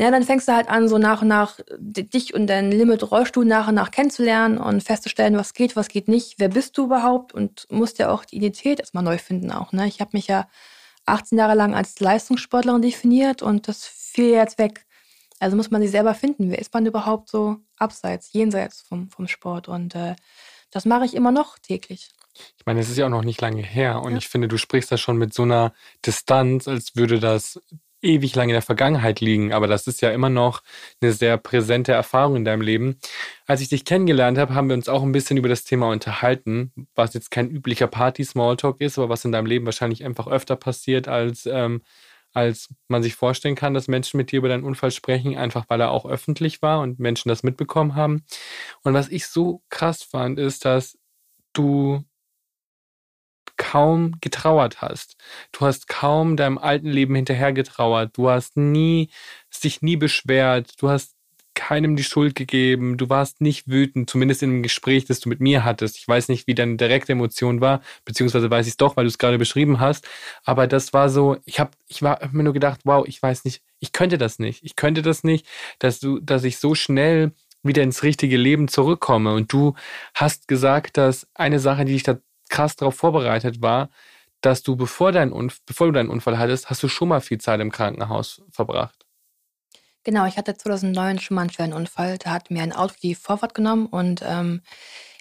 [0.00, 3.44] ja, dann fängst du halt an, so nach und nach dich und dein Limit Rollstuhl
[3.44, 7.34] nach und nach kennenzulernen und festzustellen, was geht, was geht nicht, wer bist du überhaupt
[7.34, 9.72] und musst ja auch die Identität erstmal neu finden auch.
[9.72, 9.86] Ne?
[9.86, 10.48] Ich habe mich ja
[11.06, 14.86] 18 Jahre lang als Leistungssportlerin definiert und das fiel jetzt weg.
[15.38, 16.50] Also muss man sich selber finden.
[16.50, 19.68] Wer ist man überhaupt so abseits, jenseits vom, vom Sport?
[19.68, 20.16] Und äh,
[20.70, 22.10] das mache ich immer noch täglich.
[22.58, 24.18] Ich meine, es ist ja auch noch nicht lange her und ja.
[24.18, 25.72] ich finde, du sprichst da schon mit so einer
[26.06, 27.60] Distanz, als würde das
[28.02, 30.62] ewig lang in der Vergangenheit liegen, aber das ist ja immer noch
[31.00, 32.98] eine sehr präsente Erfahrung in deinem Leben.
[33.46, 36.72] Als ich dich kennengelernt habe, haben wir uns auch ein bisschen über das Thema unterhalten,
[36.94, 41.08] was jetzt kein üblicher Party-Smalltalk ist, aber was in deinem Leben wahrscheinlich einfach öfter passiert,
[41.08, 41.82] als, ähm,
[42.32, 45.80] als man sich vorstellen kann, dass Menschen mit dir über deinen Unfall sprechen, einfach weil
[45.80, 48.24] er auch öffentlich war und Menschen das mitbekommen haben.
[48.82, 50.98] Und was ich so krass fand, ist, dass
[51.52, 52.04] du
[53.60, 55.16] kaum getrauert hast.
[55.52, 58.16] Du hast kaum deinem alten Leben hinterher getrauert.
[58.16, 59.10] Du hast nie,
[59.62, 60.72] dich nie beschwert.
[60.80, 61.14] Du hast
[61.54, 62.96] keinem die Schuld gegeben.
[62.96, 65.98] Du warst nicht wütend, zumindest in dem Gespräch, das du mit mir hattest.
[65.98, 69.08] Ich weiß nicht, wie deine direkte Emotion war, beziehungsweise weiß ich es doch, weil du
[69.08, 70.08] es gerade beschrieben hast.
[70.42, 73.44] Aber das war so, ich habe ich war, hab mir nur gedacht, wow, ich weiß
[73.44, 74.64] nicht, ich könnte das nicht.
[74.64, 75.46] Ich könnte das nicht,
[75.78, 79.34] dass du, dass ich so schnell wieder ins richtige Leben zurückkomme.
[79.34, 79.74] Und du
[80.14, 82.18] hast gesagt, dass eine Sache, die dich da
[82.50, 83.88] krass darauf vorbereitet war,
[84.42, 85.30] dass du, bevor, dein
[85.66, 89.06] bevor du deinen Unfall hattest, hast du schon mal viel Zeit im Krankenhaus verbracht.
[90.04, 92.18] Genau, ich hatte 2009 schon mal einen schweren Unfall.
[92.18, 94.62] Da hat mir ein Auto die Vorfahrt genommen und ähm,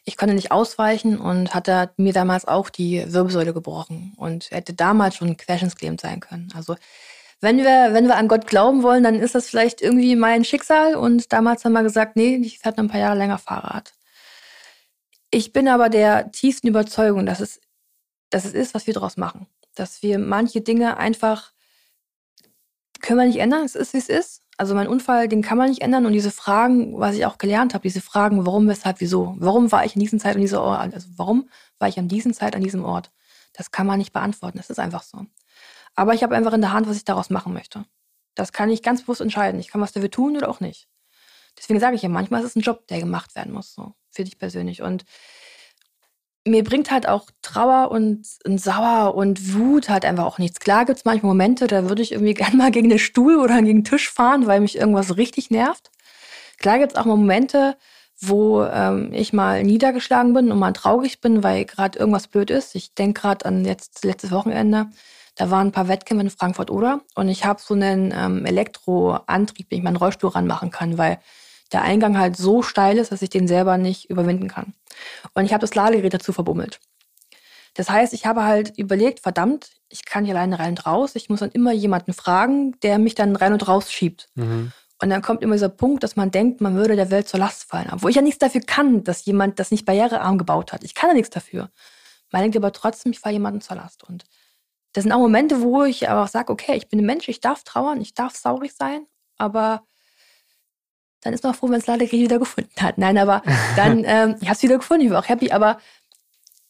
[0.06, 5.18] ich konnte nicht ausweichen und hatte mir damals auch die Wirbelsäule gebrochen und hätte damals
[5.18, 6.50] schon querschnittsgelähmt sein können.
[6.56, 6.76] Also
[7.42, 10.96] wenn wir, wenn wir an Gott glauben wollen, dann ist das vielleicht irgendwie mein Schicksal.
[10.96, 13.94] Und damals haben wir gesagt, nee, ich fährt noch ein paar Jahre länger Fahrrad.
[15.32, 17.62] Ich bin aber der tiefsten Überzeugung, dass es,
[18.30, 19.48] dass es ist, was wir daraus machen.
[19.76, 21.54] Dass wir manche Dinge einfach
[23.02, 23.64] können wir nicht ändern.
[23.64, 24.44] Es ist, wie es ist.
[24.58, 26.06] Also mein Unfall, den kann man nicht ändern.
[26.06, 29.86] Und diese Fragen, was ich auch gelernt habe, diese Fragen, warum, weshalb, wieso, warum war
[29.86, 32.62] ich in diesem Zeit an dieser Ort, also warum war ich an diesem Zeit an
[32.62, 33.12] diesem Ort,
[33.54, 34.58] das kann man nicht beantworten.
[34.58, 35.26] Das ist einfach so.
[35.96, 37.86] Aber ich habe einfach in der Hand, was ich daraus machen möchte.
[38.36, 39.60] Das kann ich ganz bewusst entscheiden.
[39.60, 40.88] Ich kann was dafür tun oder auch nicht.
[41.60, 44.24] Deswegen sage ich ja, manchmal ist es ein Job, der gemacht werden muss, so für
[44.24, 44.82] dich persönlich.
[44.82, 45.06] Und
[46.46, 50.60] mir bringt halt auch Trauer und, und Sauer und Wut halt einfach auch nichts.
[50.60, 53.56] Klar gibt es manchmal Momente, da würde ich irgendwie gerne mal gegen den Stuhl oder
[53.62, 55.92] gegen den Tisch fahren, weil mich irgendwas richtig nervt.
[56.58, 57.78] Klar gibt es auch Momente,
[58.22, 62.76] wo ähm, ich mal niedergeschlagen bin und mal traurig bin, weil gerade irgendwas blöd ist.
[62.76, 64.88] Ich denke gerade an jetzt letztes Wochenende.
[65.36, 69.70] Da waren ein paar Wettkämpfe in Frankfurt oder und ich habe so einen ähm, Elektroantrieb,
[69.70, 71.20] den ich meinen Rollstuhl ranmachen kann, weil
[71.72, 74.74] der Eingang halt so steil ist, dass ich den selber nicht überwinden kann.
[75.34, 76.80] Und ich habe das Ladegerät dazu verbummelt.
[77.76, 81.16] Das heißt, ich habe halt überlegt, verdammt, ich kann hier alleine rein und raus.
[81.16, 84.28] Ich muss dann immer jemanden fragen, der mich dann rein und raus schiebt.
[84.36, 84.72] Mhm.
[85.02, 87.64] Und dann kommt immer dieser Punkt, dass man denkt, man würde der Welt zur Last
[87.64, 87.90] fallen.
[87.92, 90.84] Obwohl ich ja nichts dafür kann, dass jemand das nicht barrierearm gebaut hat.
[90.84, 91.70] Ich kann ja nichts dafür.
[92.32, 94.04] Man denkt aber trotzdem, ich falle jemandem zur Last.
[94.04, 94.26] Und
[94.94, 97.40] das sind auch Momente, wo ich aber auch sage, okay, ich bin ein Mensch, ich
[97.40, 99.06] darf trauern, ich darf saurig sein,
[99.38, 99.84] aber
[101.22, 102.98] dann ist man froh, wenn es Ladegerät wieder gefunden hat.
[102.98, 103.42] Nein, aber
[103.76, 105.80] dann, ähm, ich habe es wieder gefunden, ich war auch happy, aber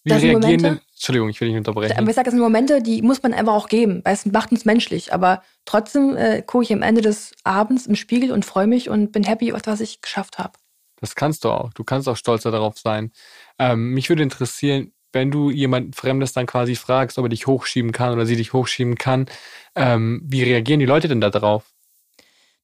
[0.04, 1.98] Wie reagieren Momente, denn, Entschuldigung, ich will nicht unterbrechen.
[1.98, 4.52] Aber ich sage, das sind Momente, die muss man einfach auch geben, weil es macht
[4.52, 5.14] uns menschlich.
[5.14, 9.12] Aber trotzdem äh, gucke ich am Ende des Abends im Spiegel und freue mich und
[9.12, 10.54] bin happy, was ich geschafft habe.
[11.00, 11.72] Das kannst du auch.
[11.74, 13.12] Du kannst auch stolzer darauf sein.
[13.58, 17.92] Ähm, mich würde interessieren, wenn du jemanden Fremdes dann quasi fragst, ob er dich hochschieben
[17.92, 19.28] kann oder sie dich hochschieben kann,
[19.76, 21.64] ähm, wie reagieren die Leute denn da drauf?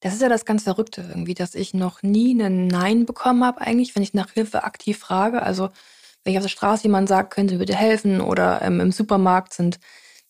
[0.01, 3.61] Das ist ja das ganz Verrückte irgendwie, dass ich noch nie einen Nein bekommen habe,
[3.61, 5.41] eigentlich, wenn ich nach Hilfe aktiv frage.
[5.41, 5.69] Also,
[6.23, 9.53] wenn ich auf der Straße jemand sagt, können Sie bitte helfen oder ähm, im Supermarkt
[9.53, 9.79] sind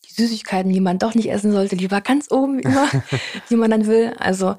[0.07, 2.89] die Süßigkeiten, die man doch nicht essen sollte, lieber ganz oben immer,
[3.49, 4.15] die man dann will.
[4.19, 4.55] Also,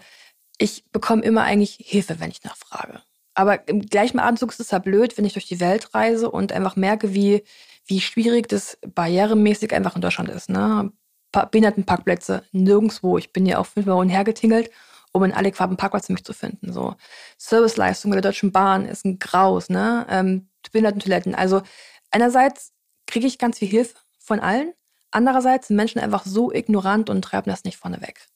[0.59, 3.01] ich bekomme immer eigentlich Hilfe, wenn ich nachfrage.
[3.35, 6.53] Aber im gleichen Atemzug ist es ja blöd, wenn ich durch die Welt reise und
[6.53, 7.45] einfach merke, wie,
[7.85, 10.49] wie schwierig das barrieremäßig einfach in Deutschland ist.
[10.49, 10.91] Ne?
[11.33, 13.19] Behindertenparkplätze nirgendwo.
[13.19, 14.71] Ich bin ja auch fünfmal hergetingelt
[15.17, 16.73] um einen adäquaten Parkplatz für mich zu finden.
[16.73, 16.95] So
[17.39, 20.07] Serviceleistung bei der Deutschen Bahn ist ein Graus, ne?
[20.09, 21.35] Ähm, Behindertentoiletten.
[21.35, 21.63] Also
[22.11, 22.73] einerseits
[23.07, 24.73] kriege ich ganz viel Hilfe von allen,
[25.11, 28.27] andererseits sind Menschen einfach so ignorant und treiben das nicht vorne weg.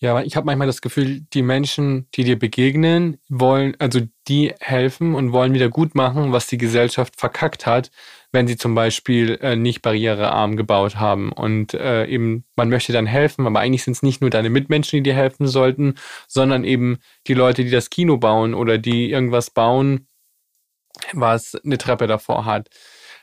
[0.00, 5.14] Ja, ich habe manchmal das Gefühl, die Menschen, die dir begegnen, wollen, also die helfen
[5.14, 7.90] und wollen wieder gut machen, was die Gesellschaft verkackt hat,
[8.32, 11.32] wenn sie zum Beispiel äh, nicht barrierearm gebaut haben.
[11.32, 14.98] Und äh, eben, man möchte dann helfen, aber eigentlich sind es nicht nur deine Mitmenschen,
[14.98, 15.94] die dir helfen sollten,
[16.26, 20.06] sondern eben die Leute, die das Kino bauen oder die irgendwas bauen,
[21.12, 22.68] was eine Treppe davor hat.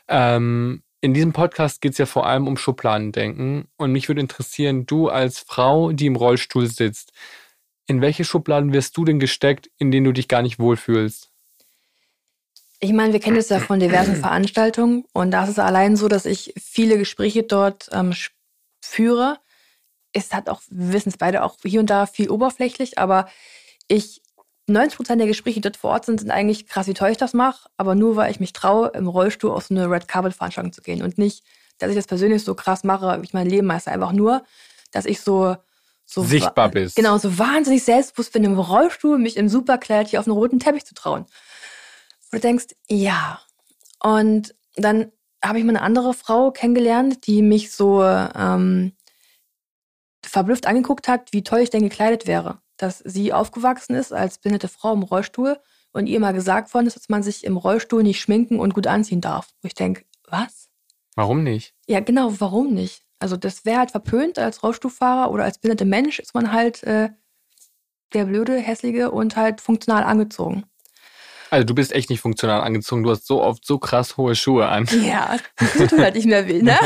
[0.08, 3.68] Ähm, in diesem Podcast geht es ja vor allem um Schubladendenken.
[3.76, 7.12] Und mich würde interessieren, du als Frau, die im Rollstuhl sitzt,
[7.86, 11.30] in welche Schubladen wirst du denn gesteckt, in denen du dich gar nicht wohlfühlst?
[12.80, 16.08] Ich meine, wir kennen es ja von diversen Veranstaltungen und da ist es allein so,
[16.08, 18.12] dass ich viele Gespräche dort ähm,
[18.80, 19.38] führe.
[20.12, 23.28] Es hat auch, wir wissen es beide, auch hier und da viel oberflächlich, aber
[23.88, 24.22] ich
[24.68, 27.16] 90 Prozent der Gespräche, die dort vor Ort sind, sind eigentlich krass, wie toll ich
[27.16, 30.34] das mache, aber nur, weil ich mich traue, im Rollstuhl auf so eine Red Carpet
[30.34, 31.44] Veranstaltung zu gehen und nicht,
[31.78, 33.92] dass ich das persönlich so krass mache, wie ich mein Leben meister.
[33.92, 34.44] Einfach nur,
[34.90, 35.56] dass ich so,
[36.04, 36.96] so sichtbar bist.
[36.96, 40.84] Genau, so wahnsinnig selbstbewusst bin, im Rollstuhl mich im Superkleid hier auf einen roten Teppich
[40.84, 41.26] zu trauen.
[42.36, 43.40] Du denkst, ja.
[44.02, 45.12] Und dann
[45.44, 48.92] habe ich mal eine andere Frau kennengelernt, die mich so ähm,
[50.22, 54.68] verblüfft angeguckt hat, wie toll ich denn gekleidet wäre dass sie aufgewachsen ist als behinderte
[54.68, 55.58] Frau im Rollstuhl
[55.92, 58.86] und ihr mal gesagt worden ist, dass man sich im Rollstuhl nicht schminken und gut
[58.86, 59.54] anziehen darf.
[59.62, 60.68] Wo ich denke, was?
[61.14, 61.74] Warum nicht?
[61.86, 63.02] Ja, genau, warum nicht?
[63.18, 67.10] Also das wäre halt verpönt als Rollstuhlfahrer oder als behinderte Mensch ist man halt äh,
[68.12, 70.64] der blöde, hässliche und halt funktional angezogen.
[71.50, 73.02] Also du bist echt nicht funktional angezogen.
[73.02, 74.86] Du hast so oft so krass hohe Schuhe an.
[75.06, 76.78] Ja, das tut halt nicht mehr weh, ne?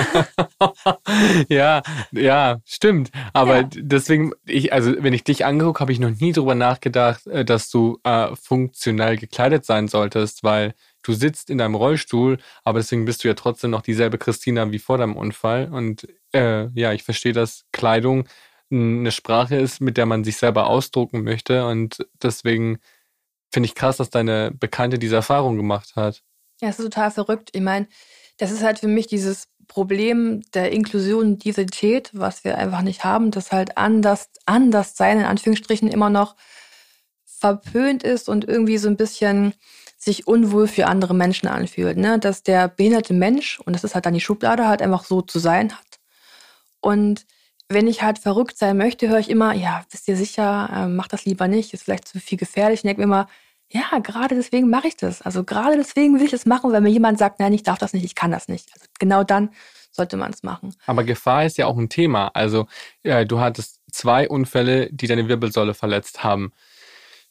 [1.49, 1.81] ja,
[2.13, 3.11] ja, stimmt.
[3.33, 3.69] Aber ja.
[3.75, 7.71] deswegen, ich, also wenn ich dich angeguckt, habe ich noch nie drüber nachgedacht, äh, dass
[7.71, 13.25] du äh, funktional gekleidet sein solltest, weil du sitzt in deinem Rollstuhl, aber deswegen bist
[13.25, 15.71] du ja trotzdem noch dieselbe Christina wie vor deinem Unfall.
[15.73, 18.29] Und äh, ja, ich verstehe, dass Kleidung
[18.71, 21.67] eine Sprache ist, mit der man sich selber ausdrucken möchte.
[21.67, 22.79] Und deswegen
[23.51, 26.23] finde ich krass, dass deine Bekannte diese Erfahrung gemacht hat.
[26.61, 27.51] Ja, es ist total verrückt.
[27.53, 27.89] Ich meine,
[28.39, 33.05] das ist halt für mich dieses Problem der Inklusion und Diversität, was wir einfach nicht
[33.05, 36.37] haben, dass halt anders, anders sein, in Anführungsstrichen, immer noch
[37.25, 39.55] verpönt ist und irgendwie so ein bisschen
[39.97, 41.97] sich unwohl für andere Menschen anfühlt.
[41.97, 42.19] Ne?
[42.19, 45.39] Dass der behinderte Mensch, und das ist halt dann die Schublade, halt einfach so zu
[45.39, 46.01] sein hat.
[46.81, 47.27] Und
[47.71, 51.07] wenn ich halt verrückt sein möchte, höre ich immer, ja, bist dir sicher, äh, mach
[51.07, 52.79] das lieber nicht, ist vielleicht zu viel gefährlich.
[52.79, 53.29] Ich denke mir immer,
[53.69, 55.23] ja, gerade deswegen mache ich das.
[55.23, 57.93] Also gerade deswegen will ich das machen, wenn mir jemand sagt, nein, ich darf das
[57.93, 58.69] nicht, ich kann das nicht.
[58.75, 59.51] Also genau dann
[59.93, 60.75] sollte man es machen.
[60.87, 62.33] Aber Gefahr ist ja auch ein Thema.
[62.35, 62.67] Also
[63.05, 66.53] äh, du hattest zwei Unfälle, die deine Wirbelsäule verletzt haben.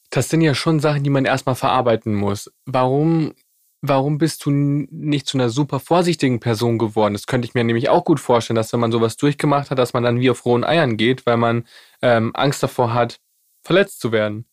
[0.09, 2.49] Das sind ja schon Sachen, die man erstmal verarbeiten muss.
[2.65, 3.33] Warum,
[3.81, 7.13] warum bist du nicht zu einer super vorsichtigen Person geworden?
[7.13, 9.93] Das könnte ich mir nämlich auch gut vorstellen, dass wenn man sowas durchgemacht hat, dass
[9.93, 11.65] man dann wie auf rohen Eiern geht, weil man
[12.01, 13.19] ähm, Angst davor hat,
[13.61, 14.45] verletzt zu werden.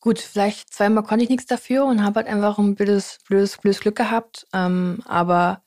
[0.00, 3.80] Gut, vielleicht zweimal konnte ich nichts dafür und habe halt einfach ein blödes, blödes, blödes
[3.80, 4.46] Glück gehabt.
[4.52, 5.64] Ähm, aber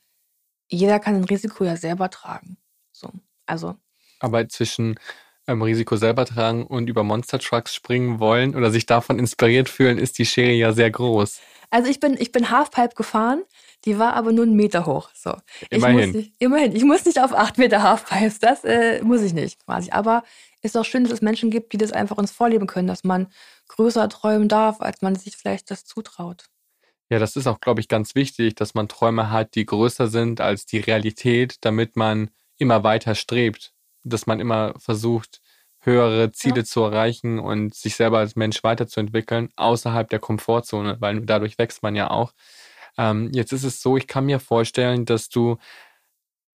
[0.68, 2.56] jeder kann ein Risiko ja selber tragen.
[2.90, 3.10] So,
[3.46, 3.76] also.
[4.20, 4.98] Aber zwischen
[5.46, 9.98] ähm, Risiko selber tragen und über Monster Trucks springen wollen oder sich davon inspiriert fühlen,
[9.98, 11.40] ist die Schere ja sehr groß.
[11.70, 13.44] Also ich bin, ich bin Halfpipe gefahren,
[13.84, 15.10] die war aber nur einen Meter hoch.
[15.14, 15.34] So.
[15.70, 16.10] Immerhin.
[16.10, 16.74] Ich nicht, immerhin.
[16.74, 19.90] Ich muss nicht auf acht Meter Halfpipes, das äh, muss ich nicht quasi.
[19.90, 20.24] Aber
[20.62, 23.28] ist auch schön, dass es Menschen gibt, die das einfach uns vorleben können, dass man
[23.68, 26.46] größer träumen darf, als man sich vielleicht das zutraut.
[27.08, 30.40] Ja, das ist auch, glaube ich, ganz wichtig, dass man Träume hat, die größer sind
[30.40, 33.72] als die Realität, damit man immer weiter strebt,
[34.04, 35.40] dass man immer versucht,
[35.80, 36.64] höhere Ziele ja.
[36.64, 41.96] zu erreichen und sich selber als Mensch weiterzuentwickeln, außerhalb der Komfortzone, weil dadurch wächst man
[41.96, 42.34] ja auch.
[42.98, 45.56] Ähm, jetzt ist es so, ich kann mir vorstellen, dass du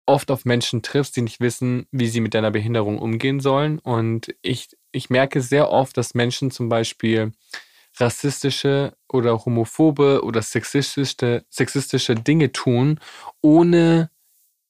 [0.05, 3.79] oft auf Menschen triffst, die nicht wissen, wie sie mit deiner Behinderung umgehen sollen.
[3.79, 7.31] Und ich, ich merke sehr oft, dass Menschen zum Beispiel
[7.97, 12.99] rassistische oder homophobe oder sexistische, sexistische Dinge tun,
[13.41, 14.09] ohne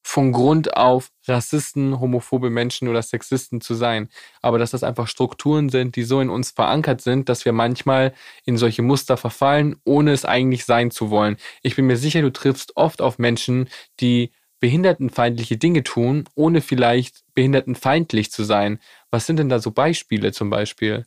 [0.04, 4.10] von Grund auf Rassisten, homophobe Menschen oder Sexisten zu sein.
[4.42, 8.14] Aber dass das einfach Strukturen sind, die so in uns verankert sind, dass wir manchmal
[8.46, 11.38] in solche Muster verfallen, ohne es eigentlich sein zu wollen.
[11.62, 13.70] Ich bin mir sicher, du triffst oft auf Menschen,
[14.02, 18.80] die behindertenfeindliche Dinge tun, ohne vielleicht behindertenfeindlich zu sein.
[19.12, 21.06] Was sind denn da so Beispiele zum Beispiel?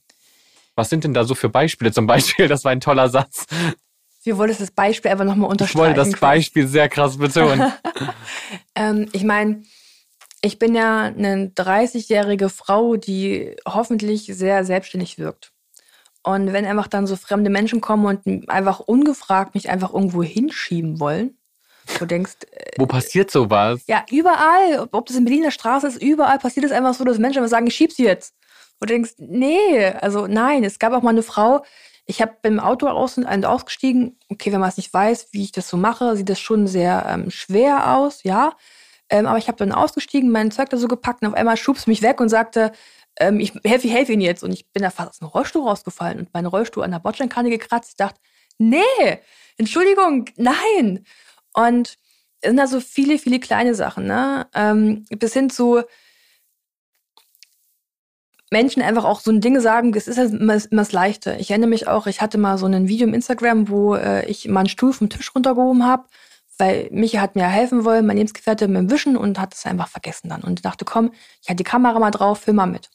[0.74, 2.48] Was sind denn da so für Beispiele zum Beispiel?
[2.48, 3.46] Das war ein toller Satz.
[4.26, 5.92] Wir wollten das Beispiel einfach nochmal unterstreichen.
[5.92, 7.72] Ich wollte das Beispiel sehr krass betonen.
[8.74, 9.62] ähm, ich meine,
[10.42, 15.52] ich bin ja eine 30-jährige Frau, die hoffentlich sehr selbstständig wirkt.
[16.22, 20.98] Und wenn einfach dann so fremde Menschen kommen und einfach ungefragt mich einfach irgendwo hinschieben
[20.98, 21.36] wollen,
[21.98, 22.38] Du denkst.
[22.78, 23.82] Wo äh, passiert sowas?
[23.86, 24.88] Ja, überall.
[24.90, 27.66] Ob das in Berliner Straße ist, überall passiert es einfach so, dass Menschen einfach sagen,
[27.66, 28.34] ich schieb sie jetzt.
[28.80, 30.64] Und du denkst, nee, also nein.
[30.64, 31.64] Es gab auch mal eine Frau,
[32.06, 34.18] ich habe beim Auto aus und ausgestiegen.
[34.28, 37.04] Okay, wenn man es nicht weiß, wie ich das so mache, sieht das schon sehr
[37.08, 38.54] ähm, schwer aus, ja.
[39.08, 41.88] Ähm, aber ich habe dann ausgestiegen, mein Zeug da so gepackt und auf einmal schubst
[41.88, 42.72] mich weg und sagte,
[43.18, 44.42] ähm, ich helfe, helfe Ihnen jetzt.
[44.42, 47.50] Und ich bin da fast aus dem Rollstuhl rausgefallen und mein Rollstuhl an der Bordsteinkante
[47.50, 47.90] gekratzt.
[47.90, 48.20] Ich dachte,
[48.58, 48.78] nee,
[49.58, 51.04] Entschuldigung, nein.
[51.54, 51.98] Und
[52.40, 54.46] es sind da so viele, viele kleine Sachen, ne?
[54.54, 55.82] Ähm, bis hin zu
[58.50, 61.36] Menschen einfach auch so ein Ding sagen, das ist halt immer, immer das Leichte.
[61.40, 64.46] Ich erinnere mich auch, ich hatte mal so ein Video im Instagram, wo äh, ich
[64.48, 66.04] mal einen Stuhl vom Tisch runtergehoben habe,
[66.58, 69.88] weil Michi hat mir helfen wollen, mein Lebensgefährte mit dem Wischen und hat es einfach
[69.88, 70.42] vergessen dann.
[70.42, 72.88] Und dachte, komm, ich hatte die Kamera mal drauf, film mal mit.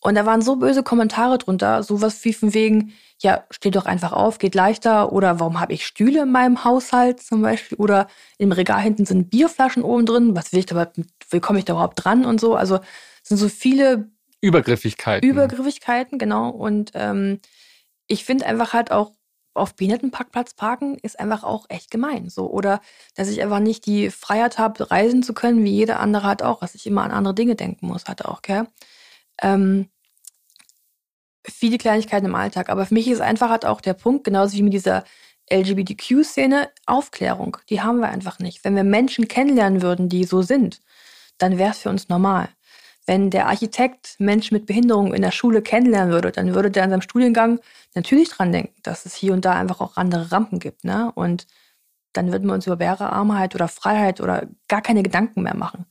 [0.00, 4.12] Und da waren so böse Kommentare drunter, sowas wie von wegen, ja, steh doch einfach
[4.12, 5.12] auf, geht leichter.
[5.12, 7.76] Oder warum habe ich Stühle in meinem Haushalt zum Beispiel?
[7.78, 8.06] Oder
[8.38, 10.36] im Regal hinten sind Bierflaschen oben drin.
[10.36, 10.90] Was will ich da,
[11.30, 12.54] wie komme ich da überhaupt dran und so?
[12.54, 14.08] Also es sind so viele
[14.40, 15.28] Übergriffigkeiten.
[15.28, 16.50] Übergriffigkeiten, genau.
[16.50, 17.40] Und ähm,
[18.06, 19.12] ich finde einfach halt auch,
[19.54, 22.28] auf Behindertenparkplatz parken ist einfach auch echt gemein.
[22.28, 22.48] So.
[22.48, 22.80] Oder
[23.16, 26.60] dass ich einfach nicht die Freiheit habe, reisen zu können, wie jeder andere hat auch,
[26.60, 28.68] dass ich immer an andere Dinge denken muss, hat auch, gell?
[29.42, 29.88] Ähm,
[31.44, 32.68] viele Kleinigkeiten im Alltag.
[32.68, 35.04] Aber für mich ist einfach halt auch der Punkt, genauso wie mit dieser
[35.50, 37.56] LGBTQ-Szene, Aufklärung.
[37.70, 38.64] Die haben wir einfach nicht.
[38.64, 40.80] Wenn wir Menschen kennenlernen würden, die so sind,
[41.38, 42.48] dann wäre es für uns normal.
[43.08, 46.90] Wenn der Architekt Menschen mit Behinderung in der Schule kennenlernen würde, dann würde der in
[46.90, 47.58] seinem Studiengang
[47.94, 50.84] natürlich dran denken, dass es hier und da einfach auch andere Rampen gibt.
[50.84, 51.10] Ne?
[51.14, 51.46] Und
[52.12, 55.86] dann würden wir uns über Bärearmheit oder Freiheit oder gar keine Gedanken mehr machen.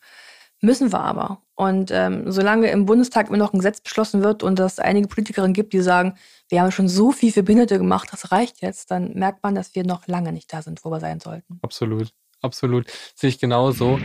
[0.62, 1.42] Müssen wir aber.
[1.56, 5.54] Und ähm, solange im Bundestag immer noch ein Gesetz beschlossen wird und es einige Politikerinnen
[5.54, 6.14] gibt, die sagen,
[6.50, 9.74] wir haben schon so viel für Behinderte gemacht, das reicht jetzt, dann merkt man, dass
[9.74, 11.58] wir noch lange nicht da sind, wo wir sein sollten.
[11.64, 12.10] Absolut,
[12.42, 12.86] absolut.
[13.16, 14.00] Sehe ich genauso.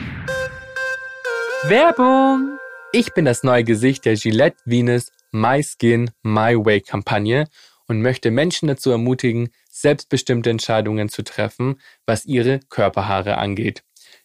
[1.64, 2.58] Werbung!
[2.94, 7.48] Ich bin das neue Gesicht der Gillette Venus My Skin My Way Kampagne
[7.88, 13.82] und möchte Menschen dazu ermutigen, selbstbestimmte Entscheidungen zu treffen, was ihre Körperhaare angeht.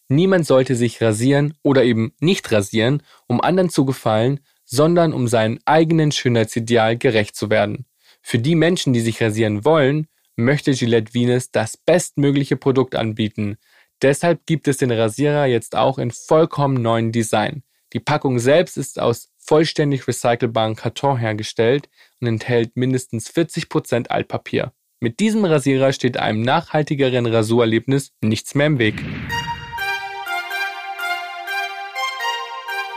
[0.09, 5.59] Niemand sollte sich rasieren oder eben nicht rasieren, um anderen zu gefallen, sondern um seinem
[5.63, 7.85] eigenen Schönheitsideal gerecht zu werden.
[8.21, 13.55] Für die Menschen, die sich rasieren wollen, möchte Gillette Venus das bestmögliche Produkt anbieten.
[14.01, 17.63] Deshalb gibt es den Rasierer jetzt auch in vollkommen neuen Design.
[17.93, 21.87] Die Packung selbst ist aus vollständig recycelbarem Karton hergestellt
[22.19, 24.73] und enthält mindestens 40% Altpapier.
[24.99, 29.01] Mit diesem Rasierer steht einem nachhaltigeren Rasurerlebnis nichts mehr im Weg.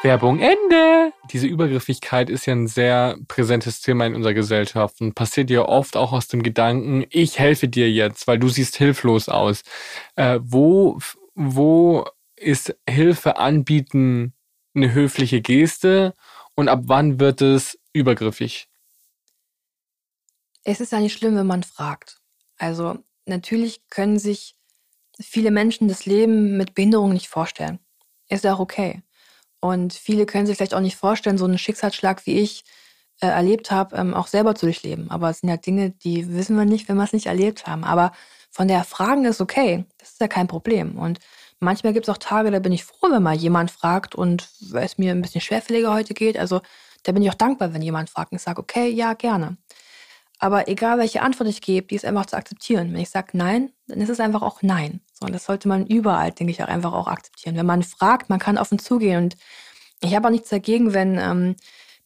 [0.03, 1.13] Werbung Ende.
[1.31, 5.97] Diese Übergriffigkeit ist ja ein sehr präsentes Thema in unserer Gesellschaft und passiert ja oft
[5.97, 9.63] auch aus dem Gedanken, ich helfe dir jetzt, weil du siehst hilflos aus.
[10.17, 10.99] Äh, wo,
[11.37, 14.33] wo ist Hilfe anbieten
[14.83, 16.15] eine höfliche Geste
[16.55, 18.69] und ab wann wird es übergriffig?
[20.65, 22.19] Es ist ja nicht schlimm, wenn man fragt.
[22.59, 24.57] Also natürlich können sich
[25.19, 27.79] viele Menschen das Leben mit Behinderung nicht vorstellen.
[28.29, 29.03] Ist ja auch okay.
[29.61, 32.65] Und viele können sich vielleicht auch nicht vorstellen, so einen Schicksalsschlag wie ich
[33.21, 35.11] äh, erlebt habe, ähm, auch selber zu durchleben.
[35.11, 37.85] Aber es sind ja Dinge, die wissen wir nicht, wenn wir es nicht erlebt haben.
[37.85, 38.13] Aber
[38.51, 39.85] von der Fragen ist okay.
[39.99, 40.99] Das ist ja kein Problem.
[40.99, 41.19] Und
[41.61, 44.85] manchmal gibt es auch Tage, da bin ich froh, wenn mal jemand fragt und weil
[44.85, 46.39] es mir ein bisschen schwerfälliger heute geht.
[46.39, 46.61] Also
[47.03, 49.57] da bin ich auch dankbar, wenn jemand fragt und ich sage, okay, ja, gerne.
[50.39, 52.93] Aber egal, welche Antwort ich gebe, die ist einfach zu akzeptieren.
[52.93, 55.01] Wenn ich sage Nein, dann ist es einfach auch Nein.
[55.13, 57.57] So, und das sollte man überall, denke ich, auch einfach auch akzeptieren.
[57.57, 59.25] Wenn man fragt, man kann offen zugehen.
[59.25, 59.37] Und
[60.03, 61.57] ich habe auch nichts dagegen, wenn ähm,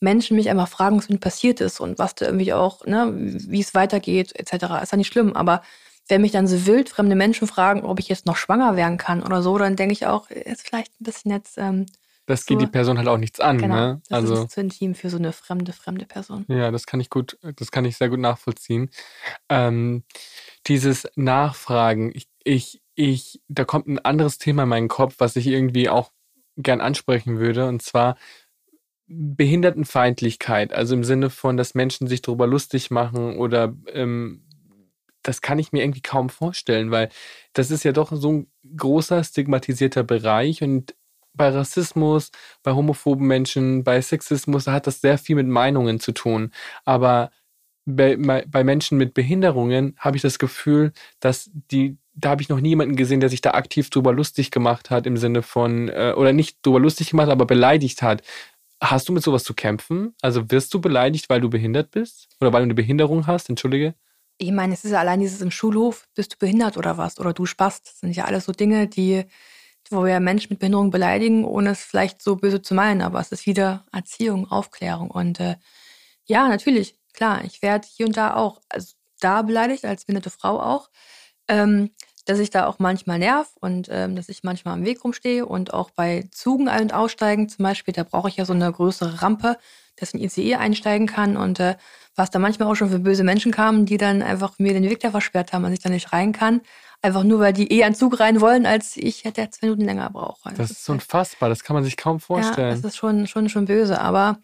[0.00, 3.60] Menschen mich einfach fragen, was mit passiert ist und was da irgendwie auch, ne, wie
[3.60, 4.82] es weitergeht, etc.
[4.82, 5.34] Ist ja nicht schlimm.
[5.36, 5.62] Aber
[6.08, 9.22] wenn mich dann so wild fremde Menschen fragen, ob ich jetzt noch schwanger werden kann
[9.22, 11.86] oder so, dann denke ich auch, ist vielleicht ein bisschen jetzt ähm,
[12.26, 13.58] das so, geht die Person halt auch nichts an.
[13.58, 14.02] Genau, ne?
[14.08, 16.44] Das also, ist zu intim für so eine fremde, fremde Person.
[16.48, 18.90] Ja, das kann ich gut, das kann ich sehr gut nachvollziehen.
[19.48, 20.04] Ähm,
[20.66, 25.46] dieses Nachfragen, ich, ich, ich, da kommt ein anderes Thema in meinen Kopf, was ich
[25.46, 26.12] irgendwie auch
[26.56, 28.16] gern ansprechen würde, und zwar
[29.06, 34.43] Behindertenfeindlichkeit, also im Sinne von, dass Menschen sich darüber lustig machen oder ähm,
[35.24, 37.08] das kann ich mir irgendwie kaum vorstellen, weil
[37.52, 40.94] das ist ja doch so ein großer stigmatisierter Bereich und
[41.34, 42.30] bei Rassismus,
[42.62, 46.52] bei homophoben Menschen, bei Sexismus, da hat das sehr viel mit Meinungen zu tun.
[46.84, 47.32] Aber
[47.86, 52.60] bei, bei Menschen mit Behinderungen habe ich das Gefühl, dass die, da habe ich noch
[52.60, 56.32] niemanden gesehen, der sich da aktiv drüber lustig gemacht hat, im Sinne von, äh, oder
[56.32, 58.22] nicht drüber lustig gemacht, aber beleidigt hat.
[58.80, 60.14] Hast du mit sowas zu kämpfen?
[60.22, 62.28] Also wirst du beleidigt, weil du behindert bist?
[62.40, 63.48] Oder weil du eine Behinderung hast?
[63.50, 63.94] Entschuldige.
[64.38, 67.18] Ich meine, es ist ja allein dieses im Schulhof, bist du behindert oder was?
[67.20, 67.86] Oder du spast.
[67.86, 69.24] Das sind ja alles so Dinge, die
[69.90, 73.32] wo wir Menschen mit Behinderung beleidigen, ohne es vielleicht so böse zu meinen, aber es
[73.32, 75.10] ist wieder Erziehung, Aufklärung.
[75.10, 75.56] Und äh,
[76.26, 80.60] ja, natürlich, klar, ich werde hier und da auch, also da beleidigt, als behinderte Frau
[80.60, 80.90] auch,
[81.48, 81.90] ähm,
[82.26, 85.74] dass ich da auch manchmal nerv und ähm, dass ich manchmal am Weg rumstehe und
[85.74, 89.20] auch bei Zügen ein- und aussteigen zum Beispiel, da brauche ich ja so eine größere
[89.20, 89.58] Rampe,
[89.96, 91.76] dass ein ICE einsteigen kann und äh,
[92.16, 95.00] was da manchmal auch schon für böse Menschen kamen, die dann einfach mir den Weg
[95.00, 96.60] da versperrt haben, dass ich da nicht rein kann.
[97.02, 100.08] Einfach nur, weil die eher einen Zug rein wollen, als ich hätte zwei Minuten länger
[100.10, 100.48] brauche.
[100.50, 102.70] Das, das ist unfassbar, das kann man sich kaum vorstellen.
[102.70, 104.00] Ja, das ist schon, schon, schon böse.
[104.00, 104.38] Aber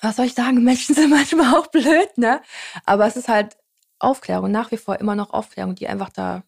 [0.00, 2.40] was soll ich sagen, Menschen sind manchmal auch blöd, ne?
[2.86, 3.56] Aber es ist halt
[3.98, 6.44] Aufklärung, nach wie vor immer noch Aufklärung, die einfach da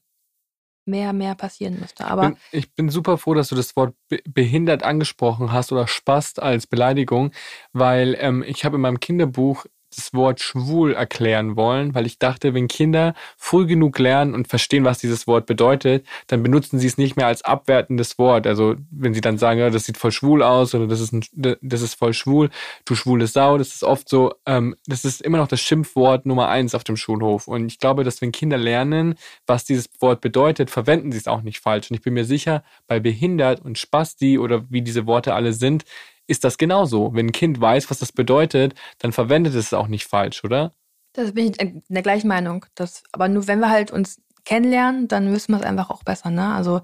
[0.87, 2.07] mehr, mehr passieren müsste.
[2.07, 5.87] Aber ich bin, ich bin super froh, dass du das Wort behindert angesprochen hast oder
[5.87, 7.33] Spast als Beleidigung,
[7.73, 12.55] weil ähm, ich habe in meinem Kinderbuch das Wort schwul erklären wollen, weil ich dachte,
[12.55, 16.99] wenn Kinder früh genug lernen und verstehen, was dieses Wort bedeutet, dann benutzen sie es
[16.99, 18.47] nicht mehr als abwertendes Wort.
[18.47, 21.25] Also wenn sie dann sagen, ja, das sieht voll schwul aus oder das ist, ein,
[21.61, 22.51] das ist voll schwul,
[22.85, 26.49] du schwule Sau, das ist oft so, ähm, das ist immer noch das Schimpfwort Nummer
[26.49, 27.49] eins auf dem Schulhof.
[27.49, 29.15] Und ich glaube, dass wenn Kinder lernen,
[29.47, 31.91] was dieses Wort bedeutet, verwenden sie es auch nicht falsch.
[31.91, 35.85] Und ich bin mir sicher, bei behindert und Spasti oder wie diese Worte alle sind,
[36.31, 37.13] ist das genauso.
[37.13, 40.73] Wenn ein Kind weiß, was das bedeutet, dann verwendet es auch nicht falsch, oder?
[41.13, 42.65] Das bin ich in der gleichen Meinung.
[42.75, 46.31] Das, aber nur wenn wir halt uns kennenlernen, dann wissen wir es einfach auch besser.
[46.31, 46.55] Ne?
[46.55, 46.83] Also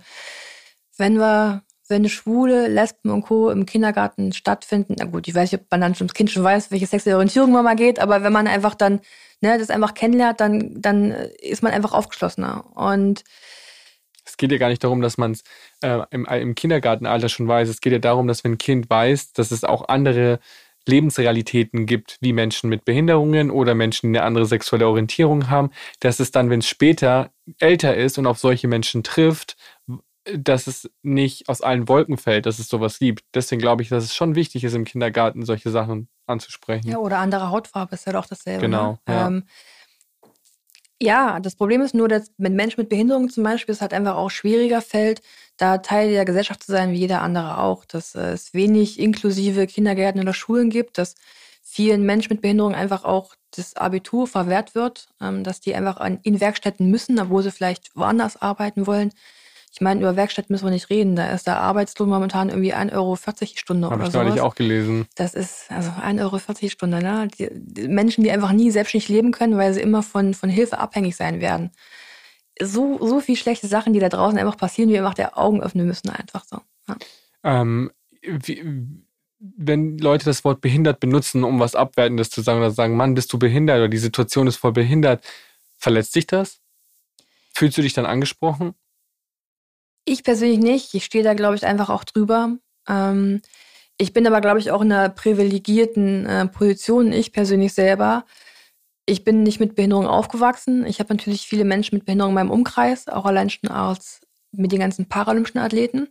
[0.98, 3.50] wenn wir, wenn Schwule, Lesben und Co.
[3.50, 6.42] im Kindergarten stattfinden, na gut, ich weiß nicht, ob man dann schon das Kind schon
[6.42, 9.00] weiß, welche sexuelle Orientierung man mal geht, aber wenn man einfach dann
[9.40, 12.64] ne, das einfach kennenlernt, dann, dann ist man einfach aufgeschlossener.
[12.76, 13.22] Und
[14.26, 15.44] es geht ja gar nicht darum, dass man es
[15.82, 17.68] äh, im, im Kindergartenalter schon weiß.
[17.68, 20.40] Es geht ja darum, dass wenn ein Kind weiß, dass es auch andere
[20.86, 26.20] Lebensrealitäten gibt, wie Menschen mit Behinderungen oder Menschen, die eine andere sexuelle Orientierung haben, dass
[26.20, 29.56] es dann, wenn es später älter ist und auf solche Menschen trifft,
[30.32, 33.24] dass es nicht aus allen Wolken fällt, dass es sowas gibt.
[33.34, 36.88] Deswegen glaube ich, dass es schon wichtig ist, im Kindergarten solche Sachen anzusprechen.
[36.88, 38.62] Ja, oder andere Hautfarbe ist ja doch dasselbe.
[38.62, 38.98] Genau.
[39.06, 39.14] Ne?
[39.14, 39.26] Ja.
[39.28, 39.44] Ähm,
[41.00, 44.16] ja, das Problem ist nur, dass mit Menschen mit Behinderung zum Beispiel es halt einfach
[44.16, 45.20] auch schwieriger fällt,
[45.58, 47.84] da Teil der Gesellschaft zu sein, wie jeder andere auch.
[47.84, 51.14] Dass äh, es wenig inklusive Kindergärten oder Schulen gibt, dass
[51.62, 56.40] vielen Menschen mit Behinderung einfach auch das Abitur verwehrt wird, ähm, dass die einfach in
[56.40, 59.12] Werkstätten müssen, obwohl sie vielleicht woanders arbeiten wollen.
[59.76, 61.16] Ich meine, über Werkstatt müssen wir nicht reden.
[61.16, 64.18] Da ist der Arbeitslohn momentan irgendwie 1,40 Euro die Stunde Hab oder so.
[64.20, 65.06] Habe ich auch gelesen.
[65.16, 67.02] Das ist also 1,40 Euro die Stunde.
[67.02, 67.28] Ne?
[67.38, 70.78] Die, die Menschen, die einfach nie selbstständig leben können, weil sie immer von, von Hilfe
[70.78, 71.72] abhängig sein werden.
[72.58, 75.60] So, so viel schlechte Sachen, die da draußen einfach passieren, wie wir einfach der Augen
[75.60, 76.62] öffnen müssen, einfach so.
[76.88, 76.96] Ja.
[77.44, 77.90] Ähm,
[78.22, 78.64] wie,
[79.38, 83.30] wenn Leute das Wort behindert benutzen, um was Abwertendes zu sagen oder sagen, Mann, bist
[83.30, 85.22] du behindert oder die Situation ist voll behindert,
[85.76, 86.60] verletzt dich das?
[87.52, 88.74] Fühlst du dich dann angesprochen?
[90.08, 90.94] Ich persönlich nicht.
[90.94, 92.56] Ich stehe da, glaube ich, einfach auch drüber.
[92.88, 93.42] Ähm,
[93.98, 98.24] ich bin aber, glaube ich, auch in einer privilegierten äh, Position, ich persönlich selber.
[99.04, 100.86] Ich bin nicht mit Behinderung aufgewachsen.
[100.86, 104.20] Ich habe natürlich viele Menschen mit Behinderung in meinem Umkreis, auch allein schon als
[104.52, 106.08] mit den ganzen paralympischen Athleten.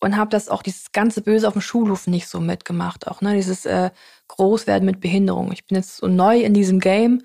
[0.00, 3.06] Und habe das auch dieses ganze Böse auf dem Schulhof nicht so mitgemacht.
[3.08, 3.90] Auch ne, dieses äh,
[4.28, 5.50] Großwerden mit Behinderung.
[5.52, 7.22] Ich bin jetzt so neu in diesem Game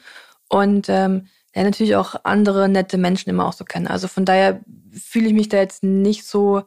[0.48, 3.88] und ähm, ja, natürlich auch andere nette Menschen immer auch so kennen.
[3.88, 6.64] Also von daher fühle ich mich da jetzt nicht so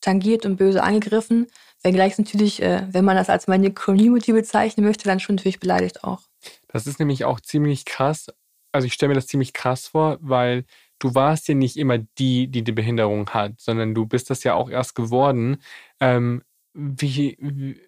[0.00, 1.46] tangiert und böse angegriffen.
[1.82, 6.04] Wenngleich natürlich, äh, wenn man das als meine Community bezeichnen möchte, dann schon natürlich beleidigt
[6.04, 6.20] auch.
[6.68, 8.28] Das ist nämlich auch ziemlich krass.
[8.72, 10.64] Also ich stelle mir das ziemlich krass vor, weil
[10.98, 14.54] du warst ja nicht immer die, die die Behinderung hat, sondern du bist das ja
[14.54, 15.58] auch erst geworden.
[15.98, 17.80] Ähm, wie, wie,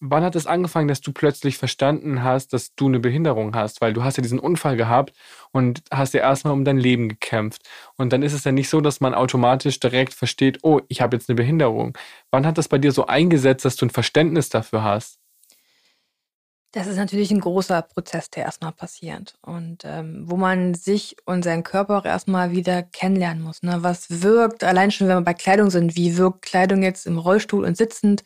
[0.00, 3.80] wann hat es angefangen, dass du plötzlich verstanden hast, dass du eine Behinderung hast?
[3.80, 5.14] Weil du hast ja diesen Unfall gehabt
[5.52, 7.62] und hast ja erstmal um dein Leben gekämpft.
[7.96, 11.16] Und dann ist es ja nicht so, dass man automatisch direkt versteht, oh, ich habe
[11.16, 11.96] jetzt eine Behinderung.
[12.30, 15.18] Wann hat das bei dir so eingesetzt, dass du ein Verständnis dafür hast?
[16.74, 21.44] Das ist natürlich ein großer Prozess, der erstmal passiert und ähm, wo man sich und
[21.44, 23.62] seinen Körper auch erstmal wieder kennenlernen muss.
[23.62, 23.84] Ne?
[23.84, 27.64] Was wirkt, allein schon, wenn wir bei Kleidung sind, wie wirkt Kleidung jetzt im Rollstuhl
[27.64, 28.24] und sitzend?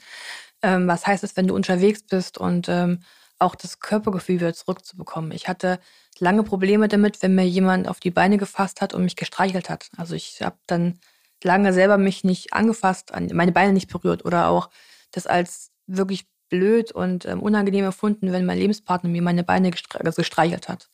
[0.62, 3.00] Ähm, was heißt es, wenn du unterwegs bist und ähm,
[3.38, 5.32] auch das Körpergefühl wieder zurückzubekommen.
[5.32, 5.78] Ich hatte
[6.18, 9.90] lange Probleme damit, wenn mir jemand auf die Beine gefasst hat und mich gestreichelt hat.
[9.96, 10.98] Also ich habe dann
[11.44, 14.70] lange selber mich nicht angefasst, meine Beine nicht berührt oder auch
[15.12, 20.22] das als wirklich blöd und ähm, unangenehm erfunden, wenn mein Lebenspartner mir meine Beine also
[20.22, 20.90] gestreichelt hat.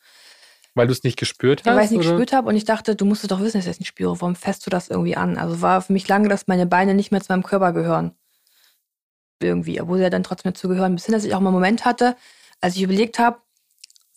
[0.74, 1.66] Weil du es nicht gespürt hast?
[1.66, 2.10] Ja, weil ich es nicht oder?
[2.10, 4.20] gespürt habe und ich dachte, du musst es doch wissen, dass ich es nicht spüre.
[4.20, 5.38] Warum fässt du das irgendwie an?
[5.38, 8.14] Also war für mich lange, dass meine Beine nicht mehr zu meinem Körper gehören
[9.40, 11.84] irgendwie, obwohl sie ja dann trotzdem dazugehören, bis hin, dass ich auch mal einen Moment
[11.84, 12.16] hatte,
[12.60, 13.38] als ich überlegt habe,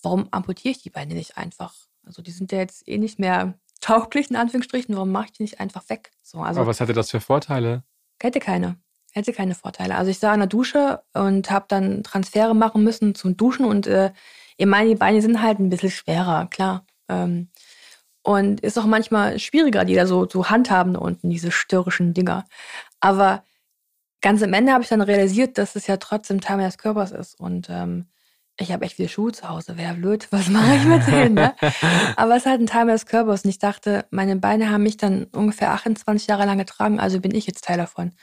[0.02, 1.74] warum amputiere ich die Beine nicht einfach?
[2.06, 5.44] Also die sind ja jetzt eh nicht mehr tauglich, in Anführungsstrichen, warum mache ich die
[5.44, 6.12] nicht einfach weg?
[6.24, 7.84] So, also, Aber was hatte das für Vorteile?
[8.22, 8.78] Hätte keine.
[9.14, 9.96] Hätte keine Vorteile.
[9.96, 13.88] Also ich sah in der Dusche und habe dann Transfere machen müssen zum Duschen und
[13.88, 14.12] äh,
[14.58, 16.86] ich meine, die Beine sind halt ein bisschen schwerer, klar.
[17.10, 17.50] Ähm,
[18.24, 22.44] und ist auch manchmal schwieriger, die da so, so handhaben unten, diese störrischen Dinger.
[23.00, 23.46] Aber
[24.22, 27.40] ganz am Ende habe ich dann realisiert, dass es ja trotzdem Teil meines Körpers ist.
[27.40, 28.08] Und ähm,
[28.60, 29.78] ich habe echt viele Schuhe zu Hause.
[29.78, 31.36] Wäre blöd, was mache ich mit denen?
[31.36, 31.56] Ne?
[32.16, 33.44] Aber es ist halt ein Teil meines Körpers.
[33.44, 37.36] Und ich dachte, meine Beine haben mich dann ungefähr 28 Jahre lang getragen, also bin
[37.36, 38.14] ich jetzt Teil davon.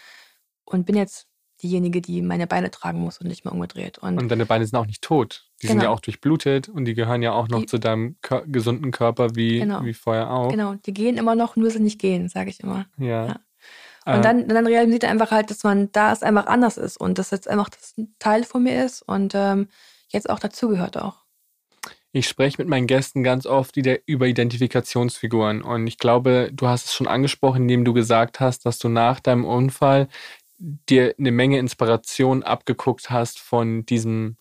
[0.65, 1.29] Und bin jetzt
[1.63, 3.99] diejenige, die meine Beine tragen muss und nicht mehr umgedreht.
[3.99, 5.51] Und, und deine Beine sind auch nicht tot.
[5.63, 5.73] Die genau.
[5.73, 8.17] sind ja auch durchblutet und die gehören ja auch noch die, zu deinem
[8.47, 9.85] gesunden Körper wie, genau.
[9.85, 10.51] wie vorher auch.
[10.51, 12.87] Genau, die gehen immer noch, nur sie nicht gehen, sage ich immer.
[12.99, 13.27] Ja.
[13.27, 13.41] ja.
[14.07, 17.19] Und dann, dann realisiert er einfach halt, dass man da es einfach anders ist und
[17.19, 19.69] dass jetzt einfach das ein Teil von mir ist und ähm,
[20.09, 21.25] jetzt auch dazugehört auch.
[22.13, 26.95] Ich spreche mit meinen Gästen ganz oft über Identifikationsfiguren und ich glaube, du hast es
[26.95, 30.09] schon angesprochen, indem du gesagt hast, dass du nach deinem Unfall
[30.59, 34.37] dir eine Menge Inspiration abgeguckt hast von diesem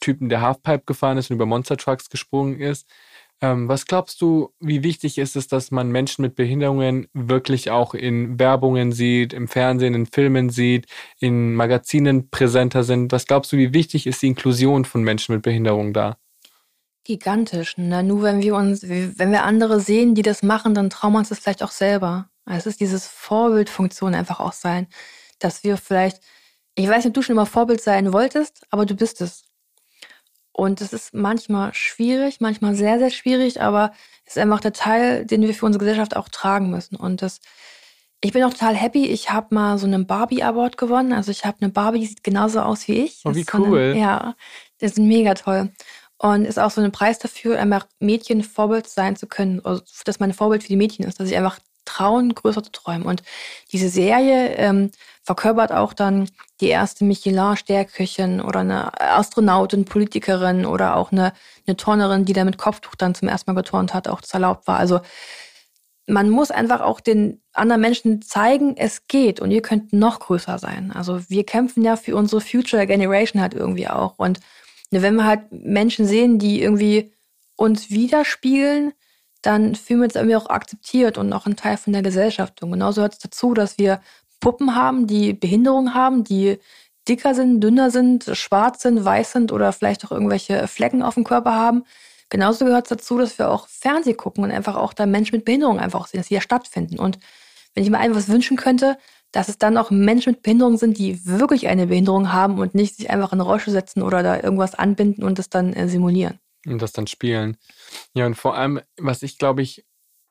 [0.00, 2.88] Typen, der Halfpipe gefahren ist und über Monster Trucks gesprungen ist.
[3.40, 7.94] Ähm, was glaubst du, wie wichtig ist es, dass man Menschen mit Behinderungen wirklich auch
[7.94, 10.86] in Werbungen sieht, im Fernsehen, in Filmen sieht,
[11.20, 13.12] in Magazinen präsenter sind?
[13.12, 16.16] Was glaubst du, wie wichtig ist die Inklusion von Menschen mit Behinderung da?
[17.04, 17.78] Gigantisch.
[17.78, 18.02] Ne?
[18.02, 21.28] Nur wenn wir uns, wenn wir andere sehen, die das machen, dann trauen wir uns
[21.28, 22.28] das vielleicht auch selber.
[22.44, 24.88] Es ist dieses Vorbildfunktion einfach auch sein,
[25.38, 26.20] dass wir vielleicht,
[26.74, 29.44] ich weiß nicht, ob du schon immer Vorbild sein wolltest, aber du bist es.
[30.58, 33.92] Und es ist manchmal schwierig, manchmal sehr, sehr schwierig, aber
[34.24, 36.96] es ist einfach der Teil, den wir für unsere Gesellschaft auch tragen müssen.
[36.96, 37.38] Und das,
[38.20, 39.06] ich bin auch total happy.
[39.06, 41.12] Ich habe mal so einen Barbie Award gewonnen.
[41.12, 43.20] Also ich habe eine Barbie, die sieht genauso aus wie ich.
[43.24, 43.92] Oh, wie cool.
[43.92, 44.34] Eine, ja,
[44.80, 45.70] das ist mega toll.
[46.16, 49.64] Und ist auch so ein Preis dafür, einfach Mädchen Vorbild sein zu können.
[49.64, 53.04] Also, dass mein Vorbild für die Mädchen ist, dass ich einfach trauen, größer zu träumen.
[53.04, 53.22] Und
[53.70, 54.90] diese Serie ähm,
[55.28, 56.30] verkörpert auch dann
[56.62, 61.34] die erste Michelin-Sternköchin oder eine Astronautin, Politikerin oder auch eine,
[61.66, 64.66] eine Turnerin, die da mit Kopftuch dann zum ersten Mal geturnt hat, auch das erlaubt
[64.66, 64.78] war.
[64.78, 65.00] Also
[66.06, 70.58] man muss einfach auch den anderen Menschen zeigen, es geht und ihr könnt noch größer
[70.58, 70.92] sein.
[70.94, 74.14] Also wir kämpfen ja für unsere Future Generation halt irgendwie auch.
[74.16, 74.40] Und
[74.90, 77.12] wenn wir halt Menschen sehen, die irgendwie
[77.54, 78.94] uns widerspiegeln,
[79.42, 82.62] dann fühlen wir uns irgendwie auch akzeptiert und auch ein Teil von der Gesellschaft.
[82.62, 84.00] Und genauso hört es dazu, dass wir
[84.40, 86.58] Puppen haben, die Behinderung haben, die
[87.08, 91.24] dicker sind, dünner sind, schwarz sind, weiß sind oder vielleicht auch irgendwelche Flecken auf dem
[91.24, 91.84] Körper haben.
[92.28, 95.46] Genauso gehört es dazu, dass wir auch Fernseh gucken und einfach auch da Menschen mit
[95.46, 96.98] Behinderung einfach sehen, dass sie ja stattfinden.
[96.98, 97.18] Und
[97.74, 98.98] wenn ich mir einfach was wünschen könnte,
[99.32, 102.96] dass es dann auch Menschen mit Behinderung sind, die wirklich eine Behinderung haben und nicht
[102.96, 106.38] sich einfach in Rollstuhl setzen oder da irgendwas anbinden und das dann äh, simulieren.
[106.66, 107.56] Und das dann spielen.
[108.14, 109.84] Ja, und vor allem, was ich glaube ich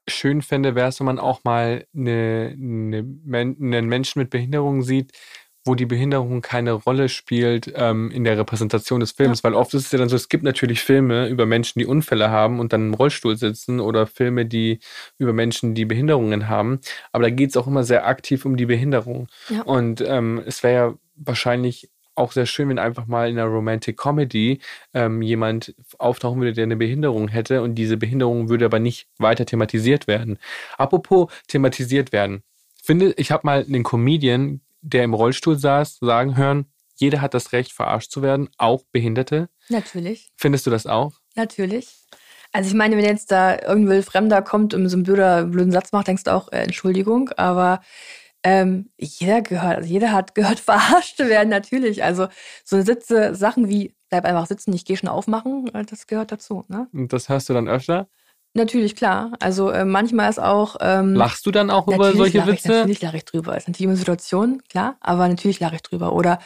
[0.08, 5.12] schön fände, wäre es, wenn man auch mal eine, eine, einen Menschen mit Behinderung sieht,
[5.68, 9.40] wo die Behinderung keine Rolle spielt ähm, in der Repräsentation des Films.
[9.40, 9.44] Ja.
[9.44, 12.30] Weil oft ist es ja dann so, es gibt natürlich Filme über Menschen, die Unfälle
[12.30, 14.80] haben und dann im Rollstuhl sitzen oder Filme, die
[15.18, 16.80] über Menschen, die Behinderungen haben.
[17.12, 19.28] Aber da geht es auch immer sehr aktiv um die Behinderung.
[19.50, 19.62] Ja.
[19.64, 23.98] Und ähm, es wäre ja wahrscheinlich auch sehr schön, wenn einfach mal in einer Romantic
[23.98, 24.60] Comedy
[24.94, 29.46] ähm, jemand auftauchen würde, der eine Behinderung hätte und diese Behinderung würde aber nicht weiter
[29.46, 30.40] thematisiert werden.
[30.78, 32.44] Apropos thematisiert werden.
[32.82, 36.66] Finde, ich habe mal einen Comedian der im Rollstuhl saß, sagen hören,
[36.96, 39.50] jeder hat das Recht, verarscht zu werden, auch Behinderte?
[39.70, 40.32] Natürlich.
[40.36, 41.14] Findest du das auch?
[41.36, 41.90] Natürlich.
[42.52, 45.92] Also ich meine, wenn jetzt da irgendein Fremder kommt und so einen blöden, blöden Satz
[45.92, 47.82] macht, denkst du auch, äh, Entschuldigung, aber
[48.48, 52.06] ähm, jeder gehört, also jeder hat gehört, verarscht zu werden, natürlich.
[52.06, 52.30] Also
[52.64, 56.64] so Sitze, Sachen wie, bleib einfach sitzen, ich gehe schon aufmachen, äh, das gehört dazu.
[56.70, 56.88] Ne?
[56.94, 58.08] Und das hörst du dann öfter?
[58.54, 59.34] Natürlich, klar.
[59.42, 60.78] Also äh, manchmal ist auch.
[60.80, 62.54] Ähm, Lachst du dann auch über solche Witze?
[62.54, 63.58] Ich, natürlich lache ich drüber.
[63.58, 66.14] Ist natürlich eine Situation, klar, aber natürlich lache ich drüber.
[66.14, 66.40] Oder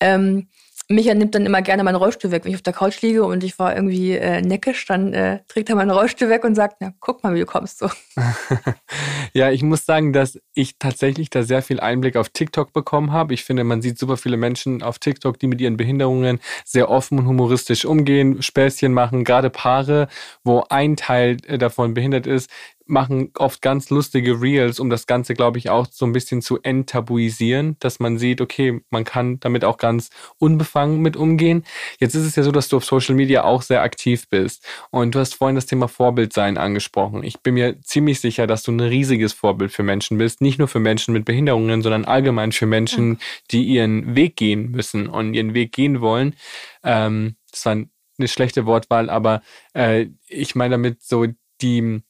[0.00, 0.48] ähm,
[0.92, 2.44] Micha nimmt dann immer gerne meinen Rollstuhl weg.
[2.44, 5.68] Wenn ich auf der Couch liege und ich war irgendwie äh, neckisch, dann äh, trägt
[5.68, 7.90] er meinen Rollstuhl weg und sagt, na, guck mal, wie du kommst so.
[9.32, 13.34] ja, ich muss sagen, dass ich tatsächlich da sehr viel Einblick auf TikTok bekommen habe.
[13.34, 17.18] Ich finde, man sieht super viele Menschen auf TikTok, die mit ihren Behinderungen sehr offen
[17.18, 20.08] und humoristisch umgehen, Späßchen machen, gerade Paare,
[20.44, 22.50] wo ein Teil äh, davon behindert ist,
[22.86, 26.60] machen oft ganz lustige Reels, um das Ganze, glaube ich, auch so ein bisschen zu
[26.62, 31.64] enttabuisieren, dass man sieht, okay, man kann damit auch ganz unbefangen mit umgehen.
[31.98, 35.14] Jetzt ist es ja so, dass du auf Social Media auch sehr aktiv bist und
[35.14, 37.22] du hast vorhin das Thema Vorbildsein angesprochen.
[37.24, 40.68] Ich bin mir ziemlich sicher, dass du ein riesiges Vorbild für Menschen bist, nicht nur
[40.68, 43.18] für Menschen mit Behinderungen, sondern allgemein für Menschen,
[43.50, 46.34] die ihren Weg gehen müssen und ihren Weg gehen wollen.
[46.82, 49.42] Ähm, das war eine schlechte Wortwahl, aber
[49.74, 51.26] äh, ich meine damit so
[51.60, 52.02] die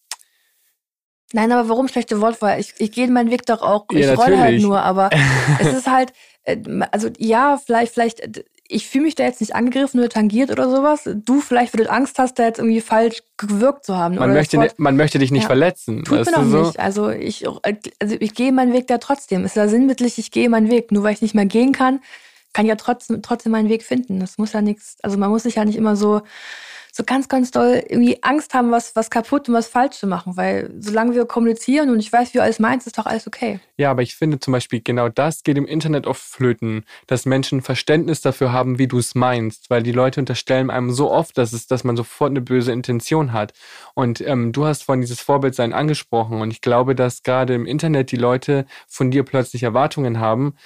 [1.33, 2.61] Nein, aber warum schlechte Wortwahl?
[2.61, 3.87] Ich, ich gehe meinen Weg doch auch.
[3.91, 5.11] Ich ja, rolle halt nur, aber
[5.61, 6.13] es ist halt,
[6.45, 6.57] äh,
[6.91, 11.03] also ja, vielleicht, vielleicht, ich fühle mich da jetzt nicht angegriffen oder tangiert oder sowas.
[11.05, 14.17] Du vielleicht, weil du Angst hast, da jetzt irgendwie falsch gewirkt zu haben.
[14.17, 16.05] Man, möchte, Wort, man möchte dich nicht ja, verletzen.
[16.05, 16.63] Tut mir doch so?
[16.63, 16.81] nicht.
[16.81, 19.45] Also ich, also ich gehe meinen Weg da trotzdem.
[19.45, 20.91] Es ist ja sinnbildlich, ich gehe meinen Weg.
[20.91, 22.01] Nur weil ich nicht mehr gehen kann,
[22.53, 24.21] kann ich ja trotzdem, trotzdem meinen Weg finden.
[24.21, 26.23] Das muss ja nichts, also man muss sich ja nicht immer so
[26.95, 30.37] so ganz, ganz doll irgendwie Angst haben, was, was kaputt und was falsch zu machen.
[30.37, 33.61] Weil solange wir kommunizieren und ich weiß, wie du alles meinst, ist doch alles okay.
[33.79, 37.63] Ja, aber ich finde zum Beispiel, genau das geht im Internet oft flöten, dass Menschen
[37.63, 41.55] Verständnis dafür haben, wie du es meinst, weil die Leute unterstellen einem so oft, dass,
[41.55, 43.55] es, dass man sofort eine böse Intention hat.
[43.95, 48.13] Und ähm, du hast vorhin dieses Vorbildsein angesprochen und ich glaube, dass gerade im Internet
[48.13, 50.57] die Leute von dir plötzlich Erwartungen haben,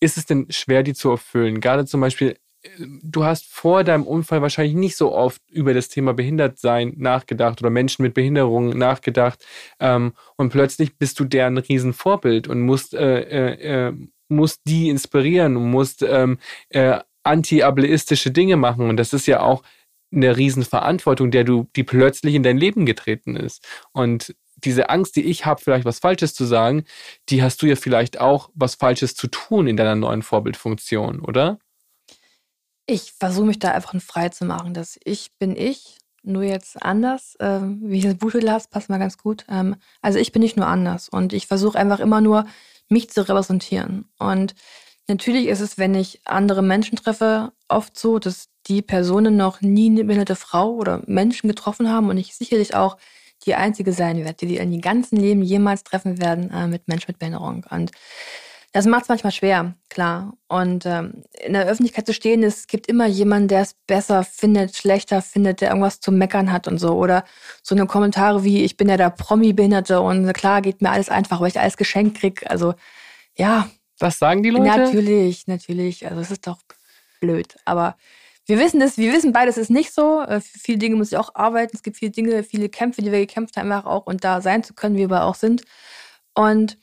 [0.00, 1.60] ist es denn schwer, die zu erfüllen?
[1.60, 2.36] Gerade zum Beispiel
[2.78, 7.70] du hast vor deinem Unfall wahrscheinlich nicht so oft über das Thema Behindertsein nachgedacht oder
[7.70, 9.44] Menschen mit Behinderungen nachgedacht.
[9.80, 13.92] Ähm, und plötzlich bist du deren Riesenvorbild und musst, äh, äh, äh,
[14.28, 16.38] musst die inspirieren und musst ähm,
[16.70, 18.88] äh, anti-ableistische Dinge machen.
[18.88, 19.62] Und das ist ja auch
[20.12, 23.66] eine Riesenverantwortung, der du, die plötzlich in dein Leben getreten ist.
[23.92, 26.84] Und diese Angst, die ich habe, vielleicht was Falsches zu sagen,
[27.28, 31.58] die hast du ja vielleicht auch, was Falsches zu tun in deiner neuen Vorbildfunktion, oder?
[32.86, 37.36] Ich versuche mich da einfach frei zu machen, dass ich bin ich, nur jetzt anders.
[37.40, 39.44] Ähm, wie ich das Buch las, passt mal ganz gut.
[39.48, 42.46] Ähm, also ich bin nicht nur anders und ich versuche einfach immer nur,
[42.88, 44.08] mich zu repräsentieren.
[44.18, 44.54] Und
[45.08, 49.90] natürlich ist es, wenn ich andere Menschen treffe, oft so, dass die Personen noch nie
[49.90, 52.96] eine behinderte Frau oder Menschen getroffen haben und ich sicherlich auch
[53.44, 56.88] die einzige sein werde, die die in ihrem ganzen Leben jemals treffen werden äh, mit
[56.88, 57.64] Menschen mit Behinderung.
[57.70, 57.92] Und
[58.76, 60.34] das macht es manchmal schwer, klar.
[60.48, 64.76] Und ähm, in der Öffentlichkeit zu stehen, es gibt immer jemanden, der es besser findet,
[64.76, 66.92] schlechter findet, der irgendwas zu meckern hat und so.
[66.92, 67.24] Oder
[67.62, 71.40] so eine Kommentare wie, ich bin ja der Promi-Behinderte und klar geht mir alles einfach,
[71.40, 72.44] weil ich alles geschenkt krieg.
[72.50, 72.74] Also
[73.34, 73.70] ja.
[73.98, 74.66] Was sagen die Leute?
[74.66, 76.06] Natürlich, natürlich.
[76.06, 76.58] Also es ist doch
[77.22, 77.56] blöd.
[77.64, 77.96] Aber
[78.44, 80.22] wir wissen es, wir wissen beides ist nicht so.
[80.26, 81.74] Für äh, viele Dinge muss ich auch arbeiten.
[81.74, 84.62] Es gibt viele Dinge, viele Kämpfe, die wir gekämpft haben, einfach auch und da sein
[84.62, 85.62] zu können, wie wir auch sind.
[86.34, 86.76] Und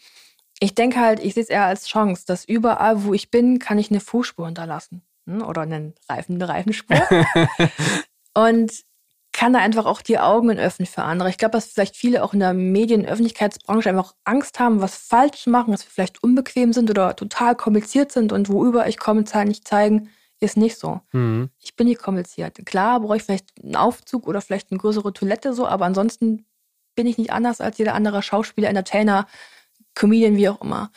[0.63, 3.77] ich denke halt, ich sehe es eher als Chance, dass überall, wo ich bin, kann
[3.77, 5.01] ich eine Fußspur hinterlassen.
[5.27, 5.41] Hm?
[5.41, 7.01] Oder einen Reifen, eine Reifenspur.
[8.33, 8.71] und
[9.33, 11.29] kann da einfach auch die Augen öffnen für andere.
[11.29, 15.49] Ich glaube, dass vielleicht viele auch in der Medienöffentlichkeitsbranche einfach Angst haben, was falsch zu
[15.49, 19.67] machen, dass wir vielleicht unbequem sind oder total kompliziert sind und worüber ich komme, nicht
[19.67, 20.09] zeigen,
[20.39, 21.01] ist nicht so.
[21.11, 21.49] Mhm.
[21.59, 22.63] Ich bin nicht kompliziert.
[22.65, 26.45] Klar brauche ich vielleicht einen Aufzug oder vielleicht eine größere Toilette so, aber ansonsten
[26.95, 29.25] bin ich nicht anders als jeder andere Schauspieler, Entertainer,
[29.95, 30.91] Comedian, wie auch immer.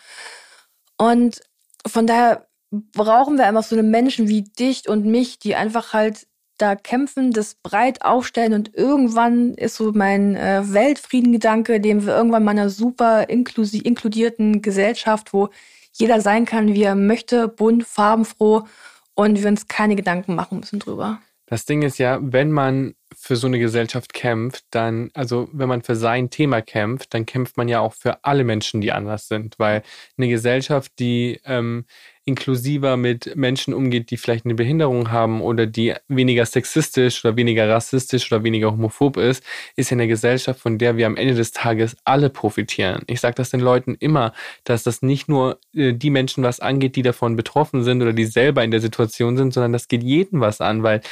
[0.97, 1.40] Und
[1.86, 6.26] von daher brauchen wir einfach so eine Menschen wie dich und mich, die einfach halt
[6.59, 12.44] da kämpfen, das breit aufstellen und irgendwann ist so mein äh, Weltfriedengedanke, dem wir irgendwann
[12.44, 15.51] mal einer super inkludierten Gesellschaft, wo
[15.92, 18.66] jeder sein kann, wie er möchte, bunt, farbenfroh
[19.14, 21.20] und wir uns keine Gedanken machen müssen drüber.
[21.47, 22.94] Das Ding ist ja, wenn man
[23.26, 27.56] für so eine Gesellschaft kämpft, dann, also wenn man für sein Thema kämpft, dann kämpft
[27.56, 29.82] man ja auch für alle Menschen, die anders sind, weil
[30.16, 31.86] eine Gesellschaft, die ähm,
[32.26, 37.68] inklusiver mit Menschen umgeht, die vielleicht eine Behinderung haben oder die weniger sexistisch oder weniger
[37.68, 39.44] rassistisch oder weniger homophob ist,
[39.76, 43.04] ist ja eine Gesellschaft, von der wir am Ende des Tages alle profitieren.
[43.06, 44.32] Ich sage das den Leuten immer,
[44.64, 48.26] dass das nicht nur äh, die Menschen was angeht, die davon betroffen sind oder die
[48.26, 51.02] selber in der Situation sind, sondern das geht jeden was an, weil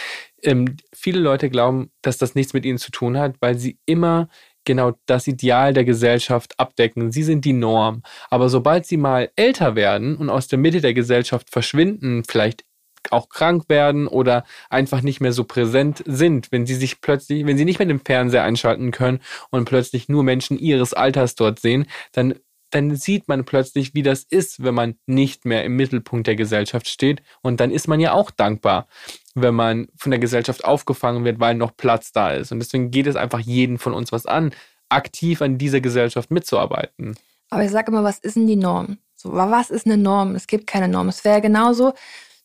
[0.43, 4.29] ähm, viele Leute glauben, dass das nichts mit ihnen zu tun hat, weil sie immer
[4.65, 7.13] genau das Ideal der Gesellschaft abdecken.
[7.13, 8.03] Sie sind die Norm.
[8.31, 12.65] Aber sobald sie mal älter werden und aus der Mitte der Gesellschaft verschwinden, vielleicht
[13.11, 17.59] auch krank werden oder einfach nicht mehr so präsent sind, wenn sie sich plötzlich, wenn
[17.59, 21.87] sie nicht mehr den Fernseher einschalten können und plötzlich nur Menschen ihres Alters dort sehen,
[22.13, 22.35] dann
[22.75, 26.89] dann sieht man plötzlich, wie das ist, wenn man nicht mehr im Mittelpunkt der Gesellschaft
[26.89, 27.23] steht.
[27.41, 28.89] Und dann ist man ja auch dankbar,
[29.35, 32.51] wenn man von der Gesellschaft aufgefangen wird, weil noch Platz da ist.
[32.51, 34.53] Und deswegen geht es einfach jeden von uns was an,
[34.89, 37.15] aktiv an dieser Gesellschaft mitzuarbeiten.
[37.51, 38.99] Aber ich sage immer, was ist denn die Norm?
[39.15, 40.35] So, was ist eine Norm?
[40.35, 41.09] Es gibt keine Norm.
[41.09, 41.95] Es wäre genauso,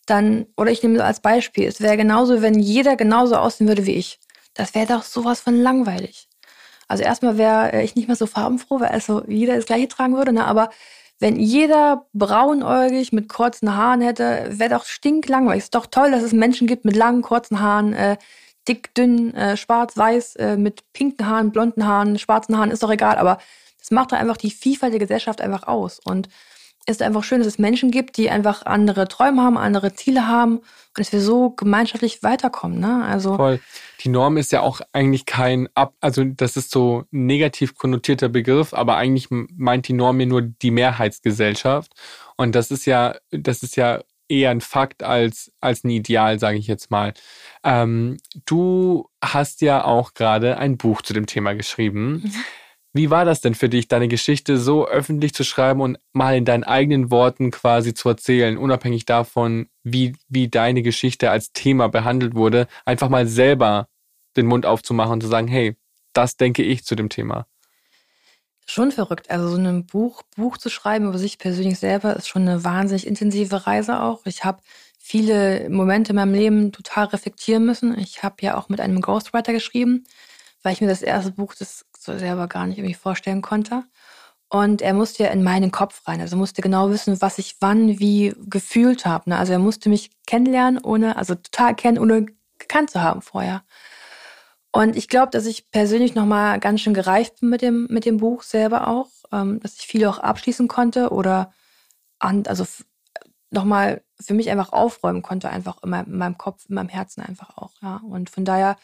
[0.05, 3.87] dann, oder ich nehme das als Beispiel, es wäre genauso, wenn jeder genauso aussehen würde
[3.87, 4.19] wie ich.
[4.53, 6.28] Das wäre doch sowas von langweilig.
[6.89, 10.33] Also erstmal wäre ich nicht mehr so farbenfroh, weil also jeder das gleiche tragen würde,
[10.33, 10.45] ne?
[10.45, 10.69] aber
[11.19, 15.63] wenn jeder braunäugig mit kurzen Haaren hätte, wäre doch stinklangweilig.
[15.65, 18.17] Ist doch toll, dass es Menschen gibt mit langen, kurzen Haaren, äh,
[18.67, 22.91] dick, dünn, äh, schwarz, weiß, äh, mit pinken Haaren, blonden Haaren, schwarzen Haaren, ist doch
[22.91, 23.17] egal.
[23.17, 23.37] Aber
[23.79, 25.99] das macht doch einfach die Vielfalt der Gesellschaft einfach aus.
[26.03, 26.29] Und
[26.89, 30.57] ist einfach schön, dass es Menschen gibt, die einfach andere Träume haben, andere Ziele haben
[30.57, 30.65] und
[30.97, 32.79] dass wir so gemeinschaftlich weiterkommen.
[32.79, 33.05] Ne?
[33.05, 33.59] Also Voll.
[34.01, 38.29] Die Norm ist ja auch eigentlich kein Ab, also das ist so ein negativ konnotierter
[38.29, 41.93] Begriff, aber eigentlich meint die Norm ja nur die Mehrheitsgesellschaft.
[42.35, 46.57] Und das ist ja, das ist ja eher ein Fakt als, als ein Ideal, sage
[46.57, 47.13] ich jetzt mal.
[47.63, 52.31] Ähm, du hast ja auch gerade ein Buch zu dem Thema geschrieben.
[52.91, 56.45] Wie war das denn für dich, deine Geschichte so öffentlich zu schreiben und mal in
[56.45, 62.33] deinen eigenen Worten quasi zu erzählen, unabhängig davon, wie, wie deine Geschichte als Thema behandelt
[62.33, 63.87] wurde, einfach mal selber
[64.35, 65.77] den Mund aufzumachen und zu sagen, hey,
[66.13, 67.45] das denke ich zu dem Thema?
[68.65, 69.29] Schon verrückt.
[69.29, 73.07] Also so ein Buch, Buch zu schreiben über sich persönlich selber ist schon eine wahnsinnig
[73.07, 74.25] intensive Reise auch.
[74.25, 74.61] Ich habe
[74.99, 77.97] viele Momente in meinem Leben total reflektieren müssen.
[77.97, 80.05] Ich habe ja auch mit einem Ghostwriter geschrieben,
[80.61, 83.83] weil ich mir das erste Buch des so selber gar nicht irgendwie vorstellen konnte.
[84.51, 86.21] Und er musste ja in meinen Kopf rein.
[86.21, 89.29] Also musste genau wissen, was ich wann wie gefühlt habe.
[89.29, 89.37] Ne?
[89.37, 92.25] Also er musste mich kennenlernen, ohne, also total kennen, ohne
[92.57, 93.63] gekannt zu haben vorher.
[94.71, 98.17] Und ich glaube, dass ich persönlich nochmal ganz schön gereift bin mit dem, mit dem
[98.17, 101.53] Buch selber auch, ähm, dass ich viele auch abschließen konnte oder
[102.19, 102.65] an, also
[103.51, 107.21] nochmal für mich einfach aufräumen konnte, einfach in meinem, in meinem Kopf, in meinem Herzen
[107.21, 107.73] einfach auch.
[107.81, 108.01] Ja.
[108.07, 108.77] Und von daher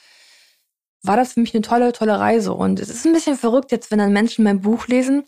[1.07, 2.53] war das für mich eine tolle, tolle Reise.
[2.53, 5.23] Und es ist ein bisschen verrückt jetzt, wenn dann Menschen mein Buch lesen.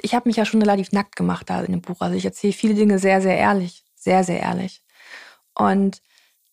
[0.00, 2.00] Ich habe mich ja schon relativ nackt gemacht da in dem Buch.
[2.00, 3.84] Also ich erzähle viele Dinge sehr, sehr ehrlich.
[3.96, 4.82] Sehr, sehr ehrlich.
[5.54, 6.00] Und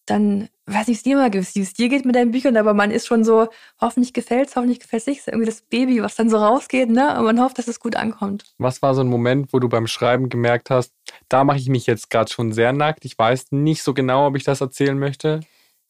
[0.06, 2.92] dann, weiß wie es dir mal wie es dir geht mit deinen Büchern, aber man
[2.92, 3.48] ist schon so,
[3.82, 5.28] hoffentlich gefällt es, hoffentlich gefällt es nicht.
[5.28, 7.18] irgendwie das Baby, was dann so rausgeht, ne?
[7.18, 8.54] Und man hofft, dass es gut ankommt.
[8.58, 10.94] Was war so ein Moment, wo du beim Schreiben gemerkt hast,
[11.28, 13.06] da mache ich mich jetzt gerade schon sehr nackt.
[13.06, 15.42] Ich weiß nicht so genau, ob ich das erzählen möchte.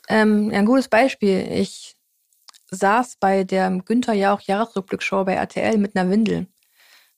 [0.07, 1.47] Ähm, ja, ein gutes Beispiel.
[1.51, 1.94] Ich
[2.75, 6.47] saß bei der Günther Jauch Jahresrückblickshow bei RTL mit einer Windel,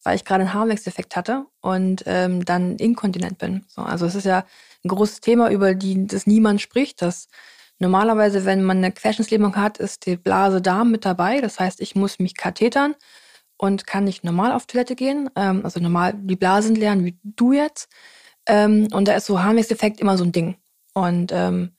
[0.04, 3.66] weil ich gerade einen Harnwechseleffekt hatte und ähm, dann inkontinent bin.
[3.68, 4.46] So, also es ist ja
[4.84, 7.02] ein großes Thema, über die das niemand spricht.
[7.02, 7.28] Dass
[7.80, 11.42] normalerweise, wenn man eine Querschnittslähmung hat, ist die Blase Darm mit dabei.
[11.42, 12.96] Das heißt, ich muss mich kathetern
[13.58, 15.30] und kann nicht normal auf Toilette gehen.
[15.36, 17.90] Ähm, also normal die Blasen leeren wie du jetzt.
[18.46, 20.58] Ähm, und da ist so Harnwechseleffekt immer so ein Ding.
[20.94, 21.77] Und ähm,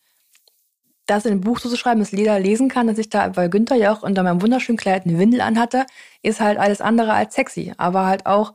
[1.09, 3.49] das in ein Buch so zu schreiben, dass jeder lesen kann, dass ich da, weil
[3.49, 5.87] Günther ja auch unter meinem wunderschönen Kleid eine Windel anhatte,
[6.23, 7.73] ist halt alles andere als sexy.
[7.79, 8.53] Aber halt auch,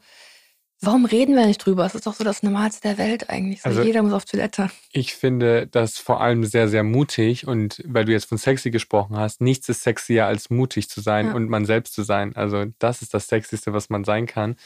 [0.80, 1.86] warum reden wir nicht drüber?
[1.86, 3.62] Es ist doch so das Normalste der Welt eigentlich.
[3.62, 4.70] So, also, jeder muss auf Toilette.
[4.92, 7.48] Ich finde das vor allem sehr, sehr mutig.
[7.48, 11.28] Und weil du jetzt von sexy gesprochen hast, nichts ist sexier als mutig zu sein
[11.28, 11.34] ja.
[11.34, 12.36] und man selbst zu sein.
[12.36, 14.58] Also das ist das Sexyste, was man sein kann.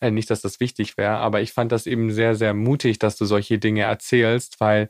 [0.00, 3.16] Äh, nicht, dass das wichtig wäre, aber ich fand das eben sehr, sehr mutig, dass
[3.16, 4.88] du solche Dinge erzählst, weil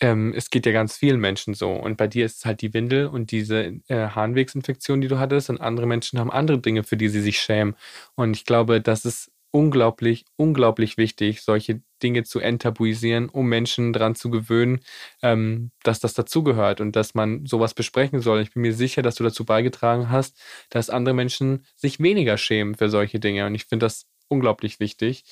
[0.00, 1.72] ähm, es geht ja ganz vielen Menschen so.
[1.72, 5.50] Und bei dir ist es halt die Windel und diese äh, Harnwegsinfektion, die du hattest.
[5.50, 7.74] Und andere Menschen haben andere Dinge, für die sie sich schämen.
[8.14, 14.14] Und ich glaube, das ist unglaublich, unglaublich wichtig, solche Dinge zu enttabuisieren, um Menschen daran
[14.14, 14.80] zu gewöhnen,
[15.22, 18.40] ähm, dass das dazugehört und dass man sowas besprechen soll.
[18.40, 20.38] Ich bin mir sicher, dass du dazu beigetragen hast,
[20.70, 23.46] dass andere Menschen sich weniger schämen für solche Dinge.
[23.46, 25.24] Und ich finde das unglaublich wichtig.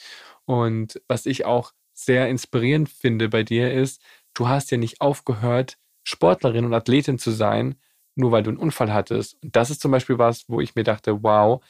[0.46, 4.02] Und was ich auch sehr inspirierend finde bei dir ist,
[4.36, 7.76] du hast ja nicht aufgehört, Sportlerin und Athletin zu sein,
[8.14, 9.36] nur weil du einen Unfall hattest.
[9.42, 11.62] Und das ist zum Beispiel was, wo ich mir dachte, wow,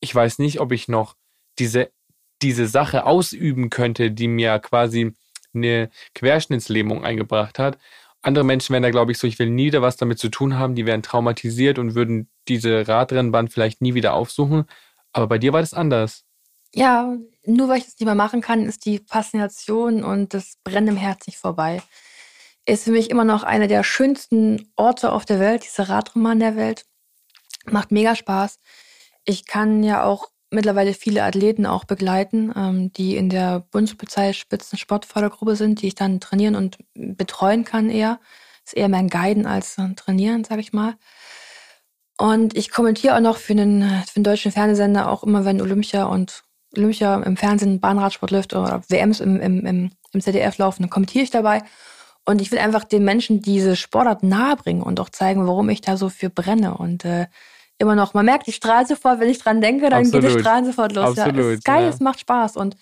[0.00, 1.16] ich weiß nicht, ob ich noch
[1.58, 1.90] diese,
[2.42, 5.14] diese Sache ausüben könnte, die mir quasi
[5.52, 7.78] eine Querschnittslähmung eingebracht hat.
[8.22, 10.58] Andere Menschen wären da, glaube ich, so, ich will nie wieder was damit zu tun
[10.58, 14.66] haben, die wären traumatisiert und würden diese Radrennbahn vielleicht nie wieder aufsuchen.
[15.12, 16.24] Aber bei dir war das anders.
[16.74, 20.88] Ja, nur weil ich es nicht mehr machen kann, ist die Faszination und das Brennen
[20.88, 21.82] im Herz nicht vorbei.
[22.66, 26.56] Ist für mich immer noch einer der schönsten Orte auf der Welt, diese Radroman der
[26.56, 26.84] Welt.
[27.66, 28.58] Macht mega Spaß.
[29.24, 35.56] Ich kann ja auch mittlerweile viele Athleten auch begleiten, ähm, die in der Bundespolizei Spitzensportfördergruppe
[35.56, 38.20] sind, die ich dann trainieren und betreuen kann eher.
[38.64, 40.96] Ist eher mehr ein Guiden als ein Trainieren, sag ich mal.
[42.18, 46.04] Und ich kommentiere auch noch für einen, für einen deutschen Fernsehsender auch immer, wenn Olympia
[46.04, 46.42] und
[46.76, 51.24] Olympia im Fernsehen Bahnradsport läuft oder WMs im, im, im, im ZDF laufen, dann kommentiere
[51.24, 51.62] ich dabei.
[52.24, 55.96] Und ich will einfach den Menschen diese Sportart nahebringen und auch zeigen, warum ich da
[55.96, 56.76] so für brenne.
[56.76, 57.26] Und äh,
[57.78, 60.22] immer noch, man merkt, ich strahle sofort, wenn ich dran denke, dann Absolut.
[60.26, 61.18] geht das Strahlen sofort los.
[61.18, 61.88] Absolut, ja, es ist geil, ja.
[61.88, 62.56] es macht Spaß.
[62.56, 62.76] Und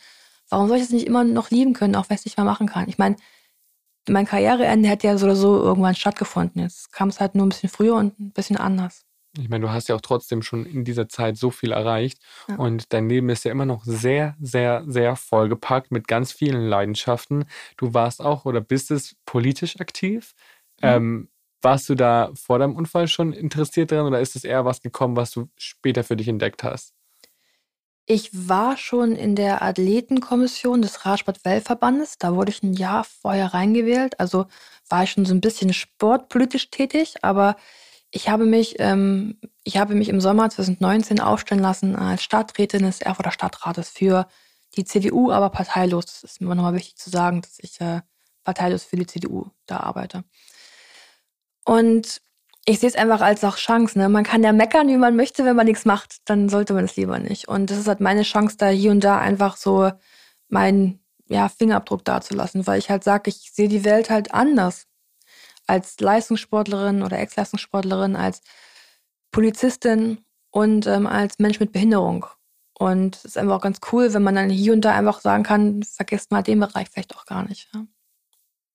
[0.50, 2.44] warum soll ich es nicht immer noch lieben können, auch wenn ich es nicht mehr
[2.44, 2.88] machen kann?
[2.88, 3.16] Ich meine,
[4.08, 6.62] mein Karriereende hätte ja so oder so irgendwann stattgefunden.
[6.62, 9.04] Jetzt kam es halt nur ein bisschen früher und ein bisschen anders.
[9.36, 12.18] Ich meine, du hast ja auch trotzdem schon in dieser Zeit so viel erreicht
[12.48, 12.56] ja.
[12.56, 17.44] und dein Leben ist ja immer noch sehr, sehr, sehr vollgepackt mit ganz vielen Leidenschaften.
[17.76, 20.34] Du warst auch oder bist es politisch aktiv.
[20.80, 20.88] Mhm.
[20.88, 21.28] Ähm,
[21.60, 25.16] warst du da vor deinem Unfall schon interessiert daran oder ist es eher was gekommen,
[25.16, 26.94] was du später für dich entdeckt hast?
[28.10, 32.16] Ich war schon in der Athletenkommission des Radsport-Weltverbandes.
[32.16, 34.18] Da wurde ich ein Jahr vorher reingewählt.
[34.18, 34.46] Also
[34.88, 37.56] war ich schon so ein bisschen sportpolitisch tätig, aber
[38.10, 43.00] ich habe mich, ähm, ich habe mich im Sommer 2019 aufstellen lassen als Stadträtin des
[43.00, 44.26] Erfurter Stadtrates für
[44.76, 46.06] die CDU, aber parteilos.
[46.06, 48.00] Das ist mir nochmal wichtig zu sagen, dass ich äh,
[48.44, 50.24] parteilos für die CDU da arbeite.
[51.64, 52.22] Und
[52.64, 53.98] ich sehe es einfach als auch Chance.
[53.98, 54.08] Ne?
[54.08, 56.96] Man kann ja meckern, wie man möchte, wenn man nichts macht, dann sollte man es
[56.96, 57.48] lieber nicht.
[57.48, 59.90] Und das ist halt meine Chance, da hier und da einfach so
[60.48, 64.86] meinen ja, Fingerabdruck dazulassen, weil ich halt sage, ich sehe die Welt halt anders
[65.68, 68.40] als Leistungssportlerin oder Ex-Leistungssportlerin, als
[69.30, 70.18] Polizistin
[70.50, 72.26] und ähm, als Mensch mit Behinderung.
[72.78, 75.42] Und es ist einfach auch ganz cool, wenn man dann hier und da einfach sagen
[75.42, 77.68] kann, vergesst mal den Bereich vielleicht auch gar nicht.
[77.74, 77.84] Ja.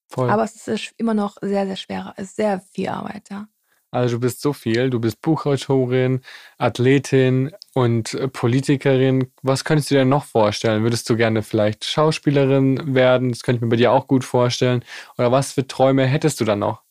[0.10, 0.30] Voll.
[0.30, 2.14] Aber es ist immer noch sehr, sehr schwer.
[2.18, 3.48] Es ist sehr viel Arbeit, ja.
[3.90, 4.90] Also du bist so viel.
[4.90, 6.22] Du bist Buchautorin,
[6.58, 9.32] Athletin und äh, Politikerin.
[9.42, 10.84] Was könntest du dir noch vorstellen?
[10.84, 13.30] Würdest du gerne vielleicht Schauspielerin werden?
[13.30, 14.84] Das könnte ich mir bei dir auch gut vorstellen.
[15.18, 16.83] Oder was für Träume hättest du dann noch?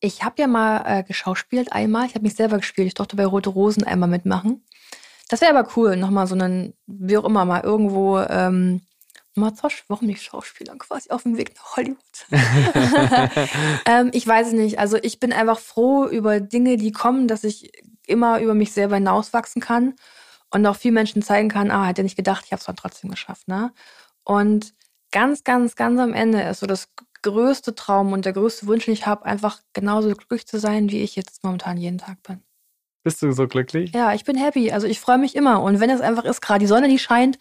[0.00, 2.06] Ich habe ja mal äh, geschauspielt einmal.
[2.06, 2.88] Ich habe mich selber gespielt.
[2.88, 4.64] Ich durfte bei Rote Rosen einmal mitmachen.
[5.28, 8.82] Das wäre aber cool, nochmal so einen, wie auch immer, mal irgendwo ähm,
[9.34, 9.52] mal
[9.88, 11.98] warum nicht Schauspielern quasi auf dem Weg nach Hollywood?
[13.86, 14.78] ähm, ich weiß es nicht.
[14.78, 17.70] Also ich bin einfach froh über Dinge, die kommen, dass ich
[18.06, 19.94] immer über mich selber hinauswachsen kann
[20.50, 23.10] und auch vielen Menschen zeigen kann, ah, hätte nicht gedacht, ich habe es dann trotzdem
[23.10, 23.46] geschafft.
[23.48, 23.72] Ne?
[24.24, 24.74] Und
[25.12, 26.88] ganz, ganz, ganz am Ende ist so das
[27.22, 31.02] größte Traum und der größte Wunsch, den ich habe, einfach genauso glücklich zu sein, wie
[31.02, 32.42] ich jetzt momentan jeden Tag bin.
[33.02, 33.92] Bist du so glücklich?
[33.94, 34.72] Ja, ich bin happy.
[34.72, 35.62] Also ich freue mich immer.
[35.62, 37.38] Und wenn es einfach ist, gerade die Sonne, die scheint,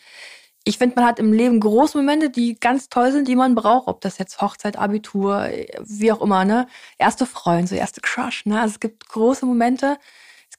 [0.64, 3.88] ich finde, man hat im Leben große Momente, die ganz toll sind, die man braucht.
[3.88, 5.50] Ob das jetzt Hochzeit, Abitur,
[5.84, 6.68] wie auch immer, ne?
[6.98, 8.62] Erste Freunde, so erste Crush, ne?
[8.62, 9.98] Also es gibt große Momente.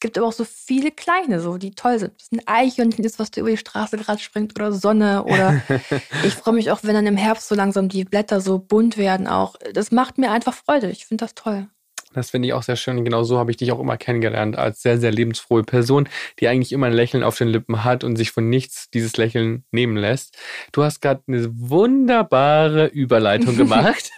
[0.01, 2.14] Es gibt aber auch so viele kleine, so, die toll sind.
[2.16, 5.61] Das ist ein Eichhörnchen ist, was da über die Straße gerade springt oder Sonne oder
[6.24, 9.26] ich freue mich auch, wenn dann im Herbst so langsam die Blätter so bunt werden
[9.26, 9.57] auch.
[9.74, 10.90] Das macht mir einfach Freude.
[10.90, 11.68] Ich finde das toll.
[12.12, 12.98] Das finde ich auch sehr schön.
[12.98, 16.08] Und genau so habe ich dich auch immer kennengelernt, als sehr, sehr lebensfrohe Person,
[16.40, 19.64] die eigentlich immer ein Lächeln auf den Lippen hat und sich von nichts dieses Lächeln
[19.70, 20.36] nehmen lässt.
[20.72, 24.11] Du hast gerade eine wunderbare Überleitung gemacht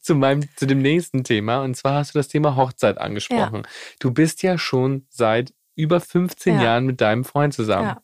[0.00, 1.62] zu meinem, zu dem nächsten Thema.
[1.62, 3.62] Und zwar hast du das Thema Hochzeit angesprochen.
[3.64, 3.70] Ja.
[3.98, 6.64] Du bist ja schon seit über 15 ja.
[6.64, 7.88] Jahren mit deinem Freund zusammen.
[7.88, 8.02] Ja.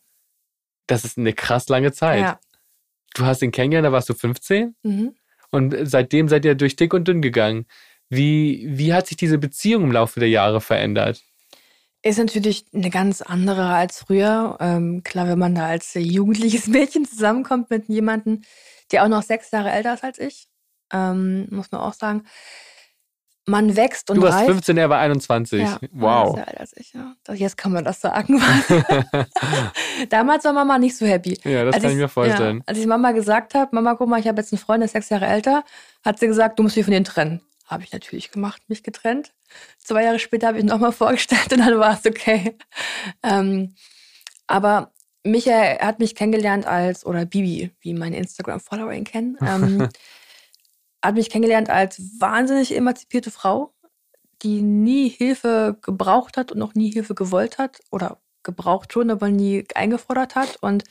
[0.87, 2.37] Das ist eine krass lange Zeit.
[3.13, 4.75] Du hast ihn kennengelernt, da warst du 15.
[4.83, 5.15] Mhm.
[5.51, 7.65] Und seitdem seid ihr durch dick und dünn gegangen.
[8.09, 11.23] Wie, wie hat sich diese Beziehung im Laufe der Jahre verändert?
[12.03, 14.57] Ist natürlich eine ganz andere als früher.
[14.59, 18.41] Ähm, klar, wenn man da als jugendliches Mädchen zusammenkommt mit jemandem,
[18.91, 20.47] der auch noch sechs Jahre älter ist als ich,
[20.93, 22.25] ähm, muss man auch sagen.
[23.47, 24.47] man wächst und Du warst reift.
[24.51, 25.61] 15, er war 21.
[25.61, 26.37] Ja, wow.
[26.37, 27.15] Ja, das ich, ja.
[27.33, 28.41] Jetzt kann man das sagen.
[30.09, 31.37] Damals war Mama nicht so happy.
[31.43, 32.57] Ja, das Als kann ich mir vorstellen.
[32.57, 34.85] Ja, als ich Mama gesagt habe, Mama, guck mal, ich habe jetzt einen Freund, der
[34.85, 35.63] ist sechs Jahre älter,
[36.03, 37.41] hat sie gesagt, du musst dich von denen trennen.
[37.65, 39.33] Habe ich natürlich gemacht, mich getrennt.
[39.79, 42.57] Zwei Jahre später habe ich ihn nochmal vorgestellt und dann war es okay.
[43.23, 43.75] Ähm,
[44.47, 44.93] aber
[45.23, 49.89] Michael hat mich kennengelernt als, oder Bibi, wie meine Instagram-Follower ihn kennen, ähm,
[51.03, 53.73] hat mich kennengelernt als wahnsinnig emanzipierte Frau,
[54.43, 59.29] die nie Hilfe gebraucht hat und auch nie Hilfe gewollt hat oder gebraucht schon, aber
[59.29, 60.57] nie eingefordert hat.
[60.61, 60.83] Und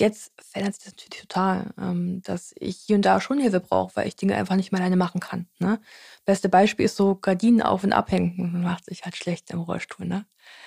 [0.00, 3.94] jetzt verändert sich das natürlich total, ähm, dass ich hier und da schon Hilfe brauche,
[3.94, 5.46] weil ich Dinge einfach nicht mehr alleine machen kann.
[5.58, 5.80] Ne?
[6.24, 8.52] Beste Beispiel ist so Gardinen auf und abhängen.
[8.52, 10.06] Man macht sich halt schlecht im Rollstuhl.
[10.06, 10.24] Ne?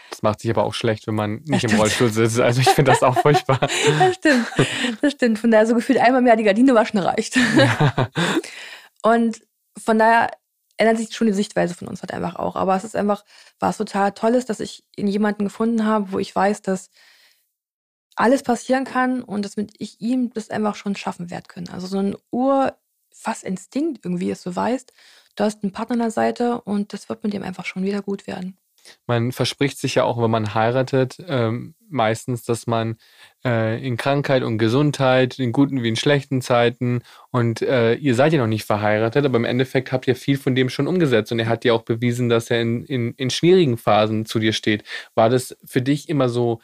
[0.09, 1.75] Das macht sich aber auch schlecht, wenn man nicht im.
[1.75, 2.39] Rollstuhl sitzt.
[2.39, 3.59] Also ich finde das auch furchtbar.
[3.99, 4.47] Das stimmt.
[5.01, 5.39] Das stimmt.
[5.39, 7.37] Von daher so gefühlt einmal mehr die Gardine waschen reicht.
[9.01, 9.41] Und
[9.77, 10.31] von daher
[10.77, 12.55] ändert sich schon die Sichtweise von uns halt einfach auch.
[12.55, 13.25] Aber es ist einfach,
[13.59, 16.89] was total Tolles, dass ich in jemanden gefunden habe, wo ich weiß, dass
[18.15, 21.69] alles passieren kann und dass ich ihm das einfach schon schaffen werde können.
[21.69, 22.75] Also so ein Ur,
[23.11, 24.93] fast Instinkt irgendwie ist, du weißt,
[25.35, 28.01] du hast einen Partner an der Seite und das wird mit dem einfach schon wieder
[28.01, 28.57] gut werden.
[29.07, 32.97] Man verspricht sich ja auch, wenn man heiratet, ähm, meistens, dass man
[33.45, 37.01] äh, in Krankheit und Gesundheit, in guten wie in schlechten Zeiten
[37.31, 40.55] und äh, ihr seid ja noch nicht verheiratet, aber im Endeffekt habt ihr viel von
[40.55, 43.77] dem schon umgesetzt und er hat dir auch bewiesen, dass er in, in, in schwierigen
[43.77, 44.83] Phasen zu dir steht.
[45.15, 46.59] War das für dich immer so,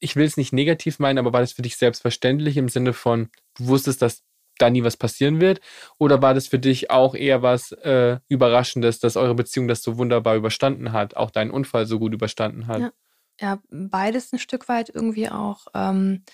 [0.00, 3.30] ich will es nicht negativ meinen, aber war das für dich selbstverständlich im Sinne von,
[3.56, 4.24] du wusstest, dass
[4.58, 5.60] da nie was passieren wird?
[5.98, 9.96] Oder war das für dich auch eher was äh, Überraschendes, dass eure Beziehung das so
[9.96, 12.80] wunderbar überstanden hat, auch deinen Unfall so gut überstanden hat?
[12.80, 12.92] Ja.
[13.40, 15.66] Ja, beides ein Stück weit irgendwie auch.
[15.74, 16.24] Ähm,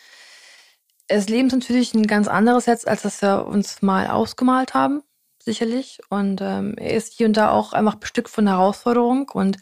[1.07, 5.03] das Leben ist natürlich ein ganz anderes jetzt, als das wir uns mal ausgemalt haben,
[5.39, 6.01] sicherlich.
[6.09, 9.29] Und ähm, er ist hier und da auch einfach bestückt von Herausforderung.
[9.29, 9.59] Und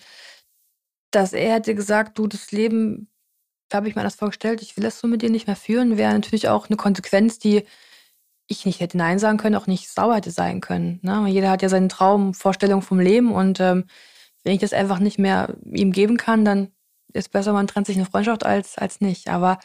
[1.10, 3.10] dass er hätte gesagt, du, das Leben,
[3.74, 6.12] habe ich mir das vorgestellt, ich will das so mit dir nicht mehr führen, wäre
[6.12, 7.64] natürlich auch eine Konsequenz, die
[8.46, 11.00] ich nicht hätte Nein sagen können, auch nicht sauer hätte sein können.
[11.02, 11.26] Ne?
[11.28, 13.84] Jeder hat ja seinen Traum, Vorstellung vom Leben und ähm,
[14.42, 16.68] wenn ich das einfach nicht mehr ihm geben kann, dann
[17.12, 19.28] ist besser, man trennt sich eine Freundschaft als, als nicht.
[19.28, 19.58] Aber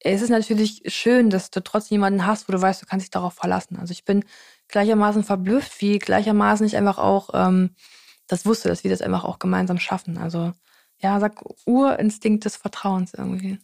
[0.00, 3.10] es ist natürlich schön, dass du trotzdem jemanden hast, wo du weißt, du kannst dich
[3.10, 3.78] darauf verlassen.
[3.78, 4.24] Also ich bin
[4.68, 7.70] gleichermaßen verblüfft, wie gleichermaßen ich einfach auch ähm,
[8.26, 10.18] das wusste, dass wir das einfach auch gemeinsam schaffen.
[10.18, 10.52] Also
[11.00, 13.58] ja, sag Urinstinkt des Vertrauens irgendwie.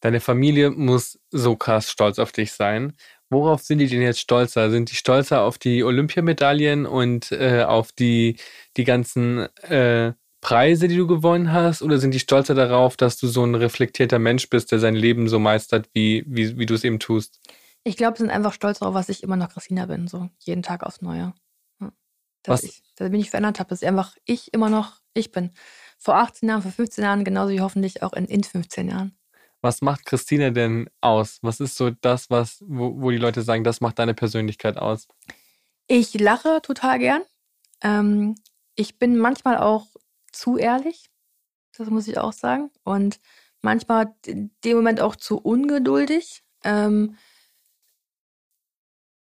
[0.00, 2.94] Deine Familie muss so krass stolz auf dich sein.
[3.30, 4.70] Worauf sind die denn jetzt stolzer?
[4.70, 8.36] Sind die stolzer auf die Olympiamedaillen und äh, auf die,
[8.76, 11.82] die ganzen äh, Preise, die du gewonnen hast?
[11.82, 15.28] Oder sind die stolzer darauf, dass du so ein reflektierter Mensch bist, der sein Leben
[15.28, 17.40] so meistert, wie, wie, wie du es eben tust?
[17.84, 20.62] Ich glaube, sie sind einfach stolz darauf, was ich immer noch Christina bin, so jeden
[20.64, 21.32] Tag aufs Neue.
[21.80, 21.92] Ja.
[22.42, 25.30] Dass Was- ich, dass ich mich verändert habe, dass ich einfach ich immer noch ich
[25.30, 25.52] bin.
[26.02, 29.16] Vor 18 Jahren, vor 15 Jahren, genauso wie hoffentlich auch in, in 15 Jahren.
[29.60, 31.38] Was macht Christina denn aus?
[31.42, 35.06] Was ist so das, was, wo, wo die Leute sagen, das macht deine Persönlichkeit aus?
[35.86, 37.22] Ich lache total gern.
[37.82, 38.34] Ähm,
[38.74, 39.86] ich bin manchmal auch
[40.32, 41.08] zu ehrlich.
[41.76, 42.72] Das muss ich auch sagen.
[42.82, 43.20] Und
[43.60, 46.42] manchmal in dem Moment auch zu ungeduldig.
[46.64, 47.16] Ähm,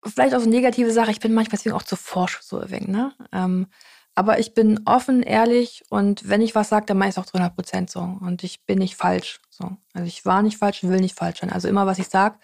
[0.05, 1.11] vielleicht auch so eine negative Sache.
[1.11, 3.13] Ich bin manchmal deswegen auch zu forsch so wenig, ne?
[3.33, 3.67] Ähm,
[4.15, 7.25] aber ich bin offen, ehrlich und wenn ich was sage, dann meine ich es auch
[7.25, 7.99] zu 100 Prozent so.
[7.99, 9.39] Und ich bin nicht falsch.
[9.49, 9.75] So.
[9.93, 11.49] Also ich war nicht falsch und will nicht falsch sein.
[11.49, 12.35] Also immer, was ich sage,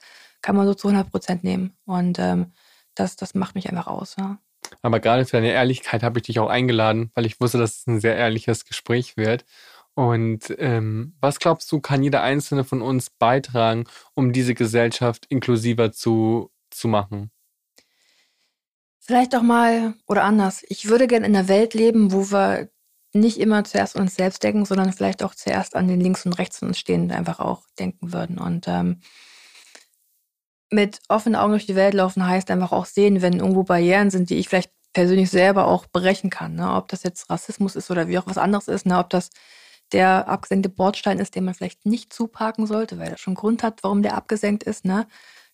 [0.41, 1.77] kann man so zu 100 Prozent nehmen.
[1.85, 2.53] Und ähm,
[2.95, 4.15] das, das macht mich einfach aus.
[4.19, 4.39] Ja.
[4.81, 7.87] Aber gerade für deine Ehrlichkeit habe ich dich auch eingeladen, weil ich wusste, dass es
[7.87, 9.45] ein sehr ehrliches Gespräch wird.
[9.93, 15.91] Und ähm, was glaubst du, kann jeder einzelne von uns beitragen, um diese Gesellschaft inklusiver
[15.91, 17.31] zu, zu machen?
[19.09, 20.63] Vielleicht auch mal oder anders.
[20.69, 22.69] Ich würde gerne in einer Welt leben, wo wir
[23.11, 26.33] nicht immer zuerst an uns selbst denken, sondern vielleicht auch zuerst an den links und
[26.33, 28.37] rechts von uns Stehenden einfach auch denken würden.
[28.37, 28.99] Und ähm,
[30.69, 34.29] mit offenen Augen durch die Welt laufen heißt einfach auch sehen, wenn irgendwo Barrieren sind,
[34.29, 36.53] die ich vielleicht persönlich selber auch brechen kann.
[36.53, 36.71] Ne?
[36.71, 38.99] Ob das jetzt Rassismus ist oder wie auch was anderes ist, ne?
[38.99, 39.31] ob das
[39.91, 43.81] der abgesenkte Bordstein ist, den man vielleicht nicht zuparken sollte, weil er schon Grund hat,
[43.81, 44.85] warum der abgesenkt ist.
[44.85, 45.07] Ne?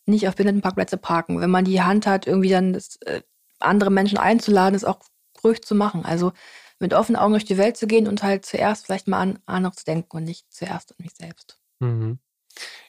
[0.05, 1.39] Nicht auf Behindertenparkplätze parken.
[1.39, 3.21] Wenn man die Hand hat, irgendwie dann das, äh,
[3.65, 4.99] andere Menschen einzuladen, ist auch
[5.43, 6.05] ruhig zu machen.
[6.05, 6.31] Also
[6.79, 9.73] mit offenen Augen durch die Welt zu gehen und halt zuerst vielleicht mal an andere
[9.73, 11.57] zu denken und nicht zuerst an mich selbst.
[11.79, 12.19] Mhm.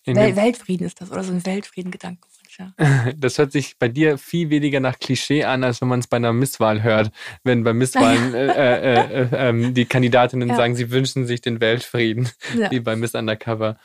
[0.05, 2.59] Wel Weltfrieden ist das oder so ein Weltfrieden-Gedankenwunsch.
[2.59, 3.13] Ja.
[3.17, 6.19] das hört sich bei dir viel weniger nach Klischee an, als wenn man es bei
[6.19, 7.11] einer Misswahl hört.
[7.43, 10.55] Wenn bei Misswahlen äh, äh, äh, ähm, die Kandidatinnen Ja.
[10.55, 12.71] sagen, sie wünschen sich den Weltfrieden, Ja.
[12.71, 13.79] wie bei Miss Undercover.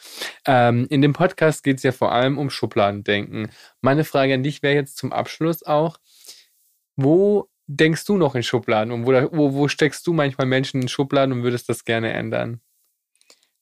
[0.46, 3.50] Ähm, in dem Podcast geht es ja vor allem um Schubladendenken.
[3.82, 5.98] Meine Frage an dich wäre jetzt zum Abschluss auch,
[6.96, 10.88] wo denkst du noch in Schubladen und wo, wo, wo steckst du manchmal Menschen in
[10.88, 12.62] Schubladen und würdest das gerne ändern?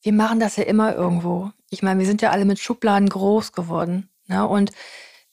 [0.02, 1.50] Wir machen das ja immer irgendwo.
[1.68, 4.08] Ich meine, wir sind ja alle mit Schubladen groß geworden.
[4.26, 4.46] Ne?
[4.46, 4.72] Und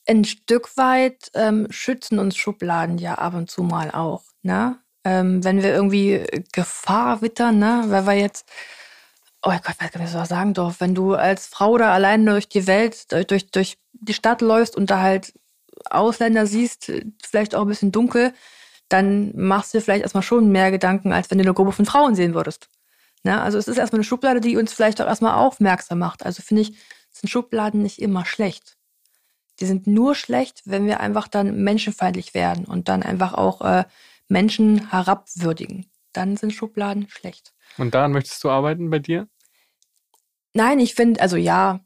[0.07, 4.23] ein Stück weit ähm, schützen uns Schubladen ja ab und zu mal auch.
[4.41, 4.77] Ne?
[5.03, 7.85] Ähm, wenn wir irgendwie Gefahr wittern, ne?
[7.87, 8.47] weil wir jetzt,
[9.41, 13.07] oh Gott, was ich sagen darf, wenn du als Frau da allein durch die Welt,
[13.29, 15.33] durch, durch die Stadt läufst und da halt
[15.91, 16.91] Ausländer siehst,
[17.23, 18.33] vielleicht auch ein bisschen dunkel,
[18.89, 21.85] dann machst du dir vielleicht erstmal schon mehr Gedanken, als wenn du eine Gruppe von
[21.85, 22.69] Frauen sehen würdest.
[23.23, 23.41] Ne?
[23.41, 26.25] Also es ist erstmal eine Schublade, die uns vielleicht auch erstmal aufmerksam macht.
[26.25, 26.77] Also finde ich,
[27.11, 28.77] sind Schubladen nicht immer schlecht.
[29.59, 33.85] Die sind nur schlecht, wenn wir einfach dann menschenfeindlich werden und dann einfach auch äh,
[34.27, 35.87] Menschen herabwürdigen.
[36.13, 37.53] Dann sind Schubladen schlecht.
[37.77, 39.27] Und daran möchtest du arbeiten bei dir?
[40.53, 41.81] Nein, ich finde, also ja,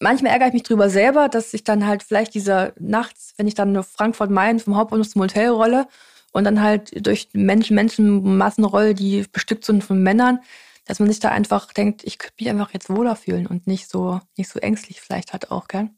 [0.00, 3.54] manchmal ärgere ich mich drüber selber, dass ich dann halt vielleicht dieser nachts, wenn ich
[3.54, 5.88] dann nur Frankfurt-Main vom Hauptbahnhof zum Hotel rolle
[6.32, 10.40] und dann halt durch Menschen, Menschenmassen rolle, die bestückt sind von Männern,
[10.84, 13.88] dass man sich da einfach denkt, ich könnte mich einfach jetzt wohler fühlen und nicht
[13.88, 15.90] so, nicht so ängstlich vielleicht halt auch, gell?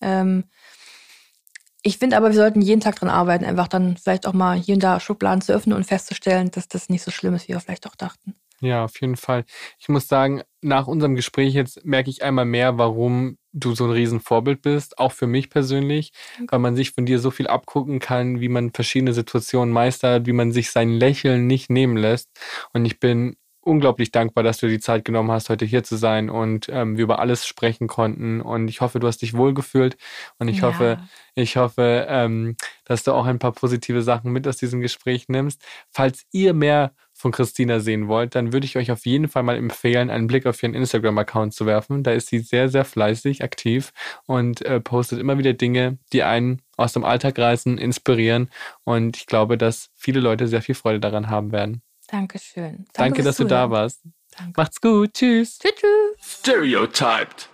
[0.00, 0.44] Ähm,
[1.82, 4.74] ich finde aber, wir sollten jeden Tag dran arbeiten, einfach dann vielleicht auch mal hier
[4.74, 7.60] und da Schubladen zu öffnen und festzustellen, dass das nicht so schlimm ist, wie wir
[7.60, 8.34] vielleicht auch dachten.
[8.60, 9.44] Ja, auf jeden Fall.
[9.78, 13.90] Ich muss sagen, nach unserem Gespräch jetzt merke ich einmal mehr, warum du so ein
[13.90, 16.46] Riesenvorbild bist, auch für mich persönlich, okay.
[16.50, 20.32] weil man sich von dir so viel abgucken kann, wie man verschiedene Situationen meistert, wie
[20.32, 22.30] man sich sein Lächeln nicht nehmen lässt.
[22.72, 23.36] Und ich bin
[23.66, 27.04] unglaublich dankbar, dass du die Zeit genommen hast, heute hier zu sein und ähm, wir
[27.04, 28.40] über alles sprechen konnten.
[28.40, 29.96] Und ich hoffe, du hast dich wohlgefühlt
[30.38, 30.68] und ich ja.
[30.68, 30.98] hoffe,
[31.34, 35.62] ich hoffe, ähm, dass du auch ein paar positive Sachen mit aus diesem Gespräch nimmst.
[35.90, 39.56] Falls ihr mehr von Christina sehen wollt, dann würde ich euch auf jeden Fall mal
[39.56, 42.02] empfehlen, einen Blick auf ihren Instagram-Account zu werfen.
[42.02, 43.92] Da ist sie sehr, sehr fleißig aktiv
[44.26, 48.50] und äh, postet immer wieder Dinge, die einen aus dem Alltag reißen, inspirieren.
[48.84, 51.82] Und ich glaube, dass viele Leute sehr viel Freude daran haben werden.
[52.08, 52.62] Dankeschön.
[52.62, 54.02] Danke, Danke dass du da warst.
[54.36, 54.52] Danke.
[54.60, 55.14] Macht's gut.
[55.14, 55.58] Tschüss.
[55.58, 56.40] Tschüss.
[56.40, 57.48] Stereotyped.